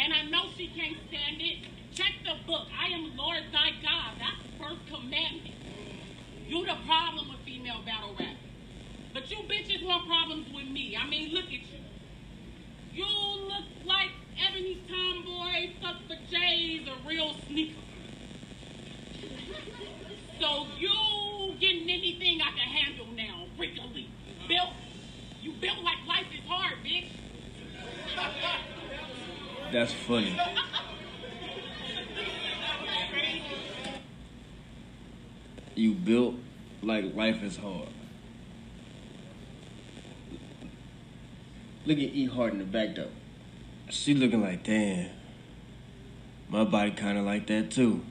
And 0.00 0.14
I 0.14 0.24
know 0.30 0.44
she 0.56 0.68
can't 0.68 0.96
stand 1.08 1.40
it. 1.40 1.58
Check 1.92 2.12
the 2.24 2.34
book. 2.46 2.68
I 2.80 2.86
am 2.88 3.14
Lord 3.14 3.42
thy 3.52 3.72
God. 3.82 4.14
That's 4.18 4.42
the 4.42 4.64
first 4.64 4.86
commandment. 4.86 5.54
You 6.48 6.64
the 6.64 6.76
problem 6.86 7.28
with 7.28 7.38
female 7.44 7.82
battle 7.84 8.16
rap. 8.18 8.36
But 9.12 9.30
you 9.30 9.36
bitches 9.44 9.84
want 9.84 10.06
problems 10.08 10.46
with 10.54 10.68
me. 10.68 10.96
I 10.96 11.06
mean, 11.06 11.34
look 11.34 11.44
at 11.44 11.52
you. 11.52 11.82
You 12.94 13.04
look 13.04 13.86
like 13.86 14.10
Ebony 14.48 14.82
Tomboy, 14.88 15.70
fuck 15.80 15.96
for 16.08 16.16
J's, 16.30 16.88
a 16.88 17.08
real 17.08 17.34
sneaker. 17.46 17.78
So 20.40 20.66
you 20.78 21.54
getting 21.60 21.88
anything 21.88 22.40
I 22.40 22.50
can 22.50 22.68
handle 22.68 23.06
now, 23.14 23.46
wriggly. 23.58 24.08
Built. 24.48 24.70
You 25.40 25.52
built 25.52 25.78
like 25.84 25.98
life 26.06 26.26
is 26.34 26.44
hard, 26.48 26.74
bitch. 26.84 27.08
That's 29.72 29.92
funny. 29.92 30.38
You 35.74 35.94
built 35.94 36.34
like 36.82 37.14
life 37.14 37.42
is 37.42 37.56
hard. 37.56 37.88
Look 41.86 41.98
at 41.98 42.02
E 42.02 42.26
Hart 42.26 42.52
in 42.52 42.58
the 42.58 42.64
back 42.64 42.94
though. 42.94 43.08
She 43.92 44.14
looking 44.14 44.40
like, 44.40 44.64
damn. 44.64 45.10
My 46.48 46.64
body 46.64 46.92
kind 46.92 47.18
of 47.18 47.26
like 47.26 47.46
that 47.48 47.70
too. 47.70 48.02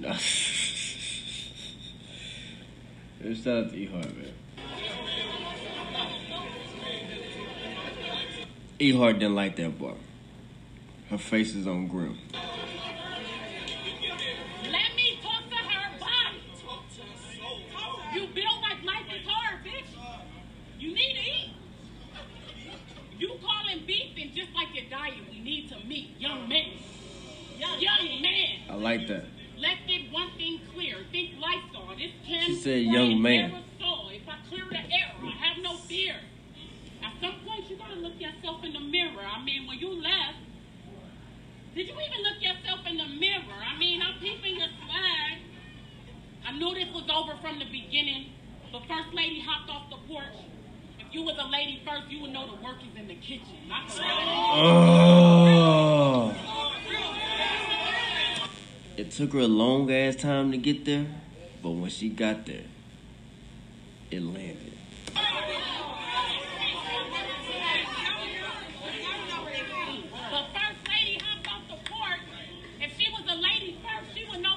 Shout 3.22 3.46
out 3.46 3.70
to 3.70 3.76
E 3.76 3.86
Hart, 3.86 4.16
man. 4.16 4.32
E 8.78 8.96
Hart 8.96 9.18
didn't 9.18 9.34
like 9.34 9.56
that 9.56 9.78
bar. 9.78 9.94
Her 11.10 11.18
face 11.18 11.54
is 11.54 11.66
on 11.66 11.86
grim. 11.86 12.18
I 28.72 28.74
like 28.76 29.06
that. 29.08 29.24
Let's 29.58 29.80
get 29.86 30.10
one 30.10 30.30
thing 30.38 30.58
clear. 30.72 30.96
Think 31.12 31.32
Lysol. 31.38 31.94
This 31.94 32.10
can 32.26 32.46
She 32.46 32.56
said 32.56 32.82
young 32.82 33.20
man. 33.20 33.52
If 33.78 34.28
I 34.28 34.36
clear 34.48 34.64
the 34.70 34.78
air, 34.78 35.12
I 35.22 35.30
have 35.44 35.62
no 35.62 35.76
fear. 35.76 36.16
At 37.04 37.12
some 37.20 37.34
point, 37.46 37.68
you 37.68 37.76
gotta 37.76 37.96
look 37.96 38.18
yourself 38.18 38.64
in 38.64 38.72
the 38.72 38.80
mirror. 38.80 39.20
I 39.20 39.44
mean, 39.44 39.66
when 39.66 39.78
you 39.78 39.90
left, 40.00 40.38
did 41.74 41.86
you 41.86 41.92
even 41.92 42.22
look 42.22 42.40
yourself 42.40 42.80
in 42.88 42.96
the 42.96 43.08
mirror? 43.20 43.60
I 43.60 43.78
mean, 43.78 44.00
I'm 44.00 44.18
peeping 44.20 44.56
your 44.56 44.68
swag. 44.86 45.38
I 46.46 46.52
knew 46.52 46.72
this 46.72 46.88
was 46.94 47.04
over 47.12 47.36
from 47.42 47.58
the 47.58 47.66
beginning. 47.66 48.30
But 48.72 48.86
First 48.88 49.12
Lady 49.12 49.40
hopped 49.40 49.68
off 49.70 49.90
the 49.90 49.98
porch. 50.08 50.24
If 50.98 51.12
you 51.14 51.22
was 51.24 51.36
a 51.38 51.46
lady 51.48 51.82
first, 51.86 52.08
you 52.08 52.22
would 52.22 52.30
know 52.32 52.46
the 52.46 52.62
work 52.64 52.76
is 52.80 52.98
in 52.98 53.06
the 53.06 53.16
kitchen, 53.16 53.68
not 53.68 53.86
the 53.88 54.02
Oh. 55.64 56.61
It 58.94 59.10
took 59.10 59.32
her 59.32 59.38
a 59.40 59.48
long 59.48 59.90
ass 59.90 60.16
time 60.16 60.52
to 60.52 60.58
get 60.58 60.84
there, 60.84 61.06
but 61.62 61.70
when 61.70 61.88
she 61.88 62.10
got 62.10 62.44
there, 62.44 62.66
it 64.10 64.20
landed. 64.22 64.74
But 65.14 65.24
First 70.52 70.88
Lady 70.88 71.18
hopped 71.22 71.48
off 71.48 71.62
the 71.68 71.76
porch. 71.90 72.20
If 72.82 72.98
she 72.98 73.10
was 73.10 73.22
a 73.30 73.36
lady 73.36 73.78
first, 73.82 74.14
she 74.14 74.26
would 74.30 74.42
know 74.42 74.52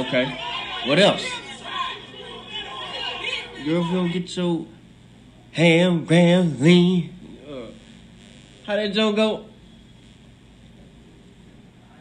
Okay. 0.00 0.24
What 0.86 0.98
else? 0.98 1.22
Girl, 3.64 3.82
if 3.84 3.86
you 3.90 3.92
don't 3.92 4.10
get 4.12 4.34
your 4.36 4.66
ham, 5.52 6.04
gram, 6.06 6.58
lean. 6.60 7.12
Uh, 7.46 7.66
how 8.66 8.76
that 8.76 8.92
joke 8.94 9.16
go? 9.16 9.44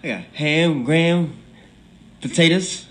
I 0.02 0.08
got 0.08 0.22
ham, 0.34 0.84
gram, 0.86 1.36
potatoes. 2.22 2.86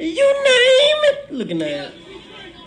You 0.00 0.26
name 0.26 1.00
it. 1.12 1.32
Looking 1.32 1.60
at 1.62 1.68
it. 1.68 1.94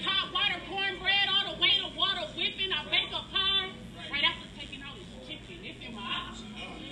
Hot 0.04 0.32
water, 0.32 0.62
cornbread, 0.70 1.28
all 1.34 1.56
the 1.56 1.62
way 1.62 1.72
to 1.82 1.98
water 1.98 2.22
whipping. 2.38 2.72
I 2.72 2.84
bake 2.86 3.10
a 3.12 3.24
pie 3.34 3.70
right 4.12 4.24
after 4.24 4.48
taking 4.60 4.84
all 4.84 4.93
this 4.95 5.28
chicken. 5.28 5.58
It's 5.66 5.84
in 5.86 5.95
my 5.95 6.02
eyes. 6.02 6.38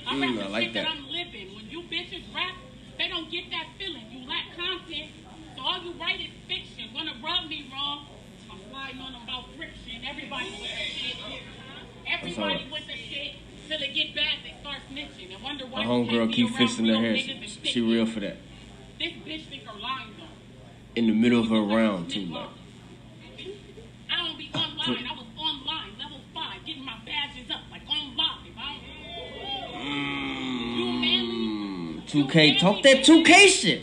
I'm 0.08 0.20
Mm, 0.22 0.44
I 0.44 0.48
like 0.50 0.74
that. 0.74 0.86
that 0.86 0.92
I'm 0.92 1.08
living. 1.12 1.56
When 1.56 1.70
you 1.70 1.82
bitches 1.84 2.24
rap, 2.34 2.56
they 2.56 2.65
don't 3.16 3.32
get 3.32 3.50
that 3.52 3.68
feeling. 3.80 4.04
You 4.12 4.28
lack 4.28 4.44
content. 4.58 5.12
So 5.56 5.62
all 5.64 5.82
you 5.82 5.94
write 6.00 6.20
is 6.20 6.32
fiction. 6.48 6.94
Wanna 6.94 7.14
rub 7.24 7.48
me 7.48 7.72
wrong? 7.72 8.08
I'm 8.52 8.60
sliding 8.70 9.00
on 9.00 9.16
about 9.24 9.56
friction. 9.56 10.04
Everybody 10.06 10.52
with 10.52 10.70
the 10.76 10.84
shit. 10.84 11.16
Everybody 12.08 12.68
with 12.72 12.88
the 12.88 12.98
shit. 12.98 13.36
Till 13.68 13.82
it 13.82 13.94
get 13.96 14.16
bad, 14.16 14.40
they 14.44 14.54
start 14.60 14.78
snitching 14.92 15.34
and 15.34 15.42
wonder 15.42 15.66
My 15.66 15.72
why 15.72 15.84
can't 15.84 16.10
homegirl 16.10 16.34
keep 16.34 16.50
fixing 16.56 16.88
her 16.88 16.96
hair. 16.96 17.16
She, 17.16 17.32
and 17.32 17.44
she 17.44 17.50
stick 17.50 17.84
real 17.84 18.06
for 18.06 18.20
that. 18.20 18.38
This 19.00 19.14
bitch 19.14 19.50
think 19.50 19.64
her 19.64 19.80
lying 19.80 20.14
though. 20.18 20.26
In 20.96 21.08
the 21.08 21.14
middle 21.14 21.40
of 21.40 21.50
her 21.50 21.62
round 21.62 22.12
too, 22.12 22.26
like. 22.26 22.50
I 24.12 24.28
don't 24.28 24.38
be. 24.38 24.52
I 24.54 24.66
online, 25.38 25.98
level 25.98 26.20
five, 26.34 26.66
getting 26.66 26.86
my 26.86 26.98
badges 27.06 27.50
up, 27.50 27.62
like 27.72 27.82
on 27.90 28.16
live. 28.16 28.58
I 28.58 28.80
Mm, 31.26 32.05
2K, 32.16 32.58
talk 32.60 32.82
that 32.84 33.04
2K 33.04 33.48
shit. 33.48 33.82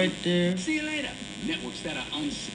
Right 0.00 0.22
there. 0.24 0.56
See 0.56 0.76
you 0.76 0.82
later. 0.82 1.10
Networks 1.46 1.82
that 1.82 1.94
are 1.94 2.06
unseen. 2.14 2.54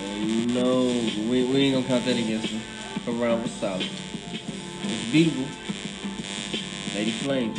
Oh, 0.00 0.46
no, 0.48 0.86
we, 1.30 1.44
we 1.44 1.56
ain't 1.64 1.74
gonna 1.74 1.86
count 1.86 2.06
that 2.06 2.16
against 2.16 2.48
her. 2.48 2.60
Her 3.04 3.12
round 3.12 3.42
was 3.42 3.52
solid. 3.52 3.82
It's 3.82 5.04
beatable. 5.12 5.46
Lady 6.94 7.10
Flames. 7.10 7.58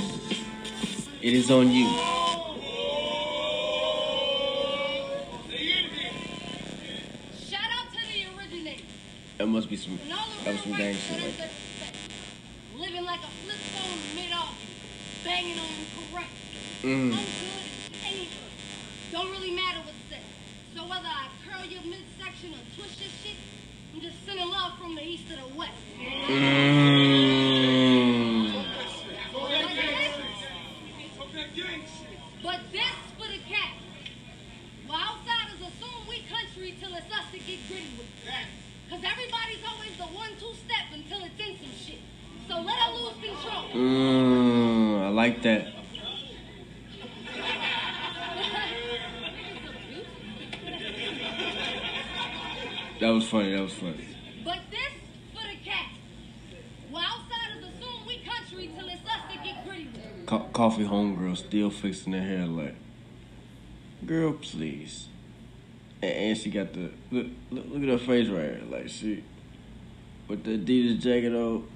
It 1.22 1.34
is 1.34 1.52
on 1.52 1.70
you. 1.70 1.86
Shout 7.38 7.70
out 7.78 7.94
to 7.94 8.00
the 8.12 8.26
originator. 8.38 8.84
That 9.38 9.48
must 9.48 9.70
be 9.70 9.76
some. 9.78 10.00
And 10.02 10.12
That 10.12 10.54
was 10.54 10.62
some 10.64 10.72
gang 10.74 10.96
shit 10.96 11.22
right 11.22 11.38
there. 11.38 11.48
that 11.48 11.52
respect. 11.52 11.96
Living 12.76 13.06
like 13.06 13.20
a 13.20 13.32
flip 13.46 13.58
phone 13.76 14.16
mid-August. 14.16 14.56
Banging 15.24 15.60
on 15.60 15.68
them 15.68 15.86
correct. 16.12 16.30
Mm. 16.82 16.88
I'm 16.88 17.10
good 17.12 17.20
at 17.20 18.08
any. 18.08 18.30
Don't 19.12 19.30
really 19.32 19.52
matter 19.52 19.80
what's 19.84 19.98
said. 20.10 20.22
So 20.74 20.84
whether 20.84 21.10
I 21.12 21.28
curl 21.44 21.66
your 21.66 21.82
midsection 21.84 22.54
or 22.54 22.64
twist 22.78 23.02
your 23.02 23.10
shit, 23.22 23.36
I'm 23.94 24.00
just 24.00 24.26
sending 24.26 24.48
love 24.48 24.80
from 24.80 24.96
the 24.96 25.04
east 25.04 25.28
to 25.28 25.36
the 25.36 25.48
west. 25.58 25.74
Mm. 26.00 26.80
But 32.42 32.60
this 32.72 32.96
for 33.18 33.28
the 33.28 33.40
cat. 33.44 33.76
Well, 34.88 34.98
outsiders 34.98 35.60
assume 35.60 36.08
we 36.08 36.24
country 36.32 36.76
till 36.80 36.96
it's 36.96 37.12
us 37.12 37.26
that 37.32 37.46
get 37.46 37.60
gritty 37.68 37.92
with 37.98 38.08
it. 38.26 38.48
Cause 38.90 39.04
everybody's 39.04 39.64
always 39.68 39.98
the 39.98 40.06
one-two 40.16 40.54
step 40.64 40.94
until 40.94 41.26
it's 41.26 41.40
in 41.40 41.58
some 41.60 41.76
shit. 41.86 42.00
So 42.48 42.62
let 42.62 42.80
her 42.80 42.94
lose 42.96 43.14
control. 43.22 43.70
Mm, 43.74 45.02
I 45.04 45.10
like 45.10 45.42
that. 45.44 45.74
That 53.00 53.12
was 53.12 53.19
funny. 53.30 53.56
That 53.56 53.62
was 53.62 53.74
funny. 53.74 54.08
But 54.44 54.60
this 54.72 54.94
for 55.34 55.48
the 55.48 55.64
cat. 55.64 55.92
Well, 56.92 57.04
outsiders 57.04 57.64
assume 57.64 58.08
we 58.08 58.24
country 58.24 58.72
till 58.76 58.88
it's 58.88 59.02
us 59.02 59.22
that 59.30 59.44
get 59.44 59.66
gritty. 59.66 59.90
Co- 60.26 60.50
coffee 60.52 60.86
homegirl 60.86 61.38
still 61.38 61.70
fixing 61.70 62.14
her 62.14 62.22
hair 62.22 62.46
like, 62.46 62.76
girl, 64.06 64.34
please. 64.34 65.08
And, 66.02 66.12
and 66.12 66.38
she 66.38 66.50
got 66.50 66.74
the 66.74 66.92
look, 67.12 67.28
look. 67.52 67.66
Look 67.70 67.84
at 67.84 67.90
her 67.90 67.98
face 68.00 68.28
right 68.30 68.46
here. 68.46 68.62
Like 68.68 68.90
she, 68.90 69.24
with 70.28 70.44
the 70.44 70.58
Adidas 70.58 71.00
jacket 71.00 71.34
on. 71.34 71.68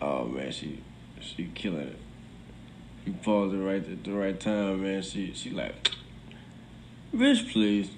Oh 0.00 0.26
man, 0.26 0.52
she, 0.52 0.80
she 1.20 1.50
killing 1.54 1.88
it. 1.88 1.98
You 3.04 3.14
paused 3.14 3.54
it 3.54 3.58
right 3.58 3.82
at 3.84 4.04
the 4.04 4.12
right 4.12 4.38
time, 4.38 4.82
man. 4.82 5.02
She, 5.02 5.32
she 5.34 5.50
like, 5.50 5.90
bitch, 7.14 7.50
please. 7.50 7.90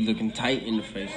Looking 0.00 0.32
tight 0.32 0.62
in 0.62 0.78
the 0.78 0.82
face. 0.82 1.12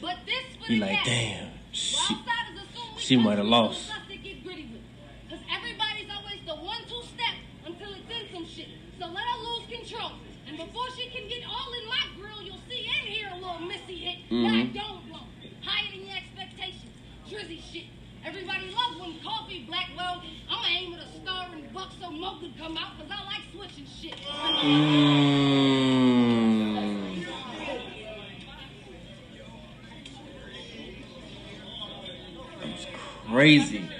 But 0.00 0.18
this 0.24 0.44
He 0.66 0.76
like, 0.76 1.04
damn, 1.04 1.48
she, 1.72 1.96
outsiders 1.96 2.62
assume 2.62 2.94
we 2.94 3.00
she 3.00 3.16
might 3.16 3.38
have 3.38 3.46
lost. 3.46 3.86
till 3.90 3.96
it's 3.98 4.08
that 4.08 4.22
get 4.24 4.44
gritty 4.44 4.66
with 4.70 4.76
it. 4.80 5.30
Cause 5.30 5.40
everybody's 5.50 6.06
always 6.14 6.40
the 6.46 6.54
one-two 6.54 7.02
step 7.10 7.34
until 7.66 7.90
it's 7.92 8.08
in 8.08 8.32
some 8.32 8.46
shit. 8.46 8.68
So 9.00 9.06
let 9.06 9.24
her 9.24 9.38
lose 9.42 9.66
control. 9.66 10.12
And 10.46 10.56
before 10.56 10.86
she 10.96 11.10
can 11.10 11.28
get 11.28 11.42
all 11.48 11.72
in 11.74 11.88
my 11.88 12.04
grill, 12.20 12.40
you'll 12.42 12.62
see 12.68 12.86
in 12.86 13.06
here 13.10 13.28
a 13.32 13.34
little 13.34 13.58
missy 13.60 13.96
hit. 13.98 14.30
Nah, 14.30 14.48
Mhm. 14.48 14.72
don't 14.74 15.08
blow. 15.10 15.26
Higher 15.62 15.90
than 15.90 16.06
your 16.06 16.16
expectations. 16.16 16.94
Drizzy 17.28 17.60
shit. 17.72 17.84
Everybody 18.24 18.70
loves 18.70 18.96
when 19.00 19.18
coffee 19.20 19.64
Blackwell. 19.66 20.22
I'ma 20.48 20.66
aim 20.68 20.94
at 20.94 21.00
a 21.02 21.08
star 21.20 21.46
and 21.52 21.72
buck 21.74 21.90
so 22.00 22.10
Mo 22.10 22.38
could 22.38 22.56
come 22.56 22.76
out 22.78 22.96
cause 22.98 23.10
I 23.10 23.24
like 23.26 23.42
switching 23.52 23.86
shit. 24.00 24.14
Mm. 24.16 25.39
Crazy. 33.40 33.99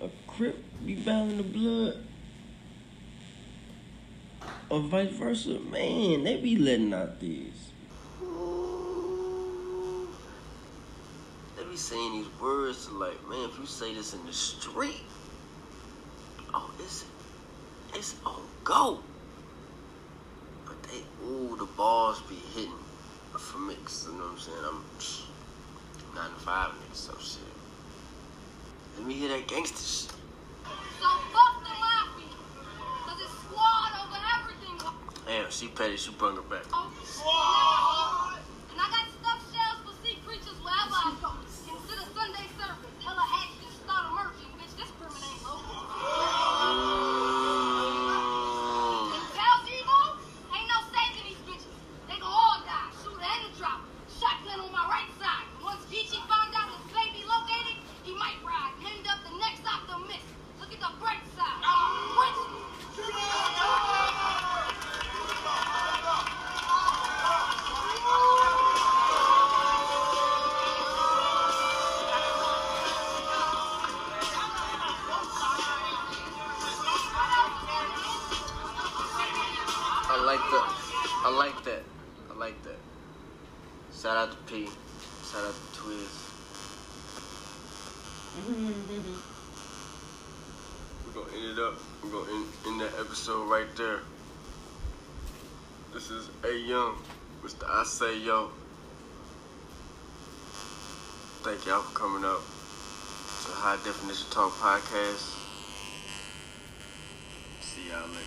A 0.00 0.10
Crip 0.26 0.62
be 0.84 0.94
battling 0.94 1.36
the 1.36 1.42
blood, 1.42 2.04
or 4.68 4.80
vice 4.80 5.12
versa. 5.12 5.58
Man, 5.58 6.24
they 6.24 6.36
be 6.36 6.56
letting 6.56 6.92
out 6.92 7.20
these. 7.20 7.70
They 11.56 11.64
be 11.64 11.76
saying 11.76 12.12
these 12.12 12.40
words 12.40 12.90
like, 12.90 13.28
man, 13.28 13.48
if 13.50 13.58
you 13.58 13.66
say 13.66 13.94
this 13.94 14.14
in 14.14 14.24
the 14.26 14.32
street, 14.32 15.02
oh, 16.52 16.70
it's 16.78 17.04
it's 17.94 18.16
on 18.24 18.42
go. 18.64 19.00
But 20.66 20.82
they, 20.84 21.02
ooh, 21.24 21.56
the 21.56 21.66
balls 21.76 22.20
be 22.28 22.36
hitting 22.54 22.72
for 23.38 23.58
mix. 23.58 24.06
You 24.06 24.18
know 24.18 24.24
what 24.24 24.32
I'm 24.32 24.38
saying? 24.38 24.58
I'm 24.64 26.14
nine 26.14 26.30
to 26.30 26.40
five 26.40 26.70
nigga, 26.72 26.94
so 26.94 27.14
shit. 27.18 27.55
Let 28.96 29.06
me 29.06 29.14
hear 29.14 29.28
that 29.28 29.46
gangster 29.46 29.76
shit. 29.76 30.12
So 31.00 31.08
fuck 31.32 31.62
the 31.62 31.70
mafia. 31.70 32.32
Cause 33.04 33.20
it's 33.20 33.32
squad 33.44 33.92
over 34.02 34.18
everything. 34.40 34.76
Damn, 35.26 35.50
she 35.50 35.68
petty. 35.68 35.96
She 35.96 36.12
brought 36.12 36.36
her 36.36 36.42
back. 36.42 36.64
Oh, 36.72 36.90
Definition 103.86 104.26
Talk 104.30 104.50
podcast. 104.54 105.36
See 107.60 107.88
y'all 107.88 108.08
later. 108.08 108.18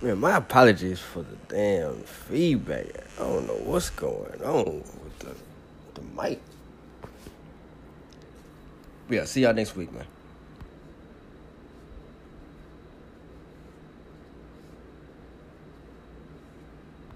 Man, 0.00 0.18
my 0.18 0.36
apologies 0.38 1.00
for 1.00 1.22
the 1.22 1.36
damn 1.46 1.96
feedback. 2.04 2.86
I 3.18 3.24
don't 3.24 3.46
know 3.46 3.60
what's 3.64 3.90
going 3.90 4.42
on 4.42 4.76
with 4.78 5.18
the 5.18 5.34
the 5.92 6.00
mic. 6.18 6.40
Yeah, 9.10 9.26
see 9.26 9.42
y'all 9.42 9.52
next 9.52 9.76
week, 9.76 9.92
man. 9.92 10.06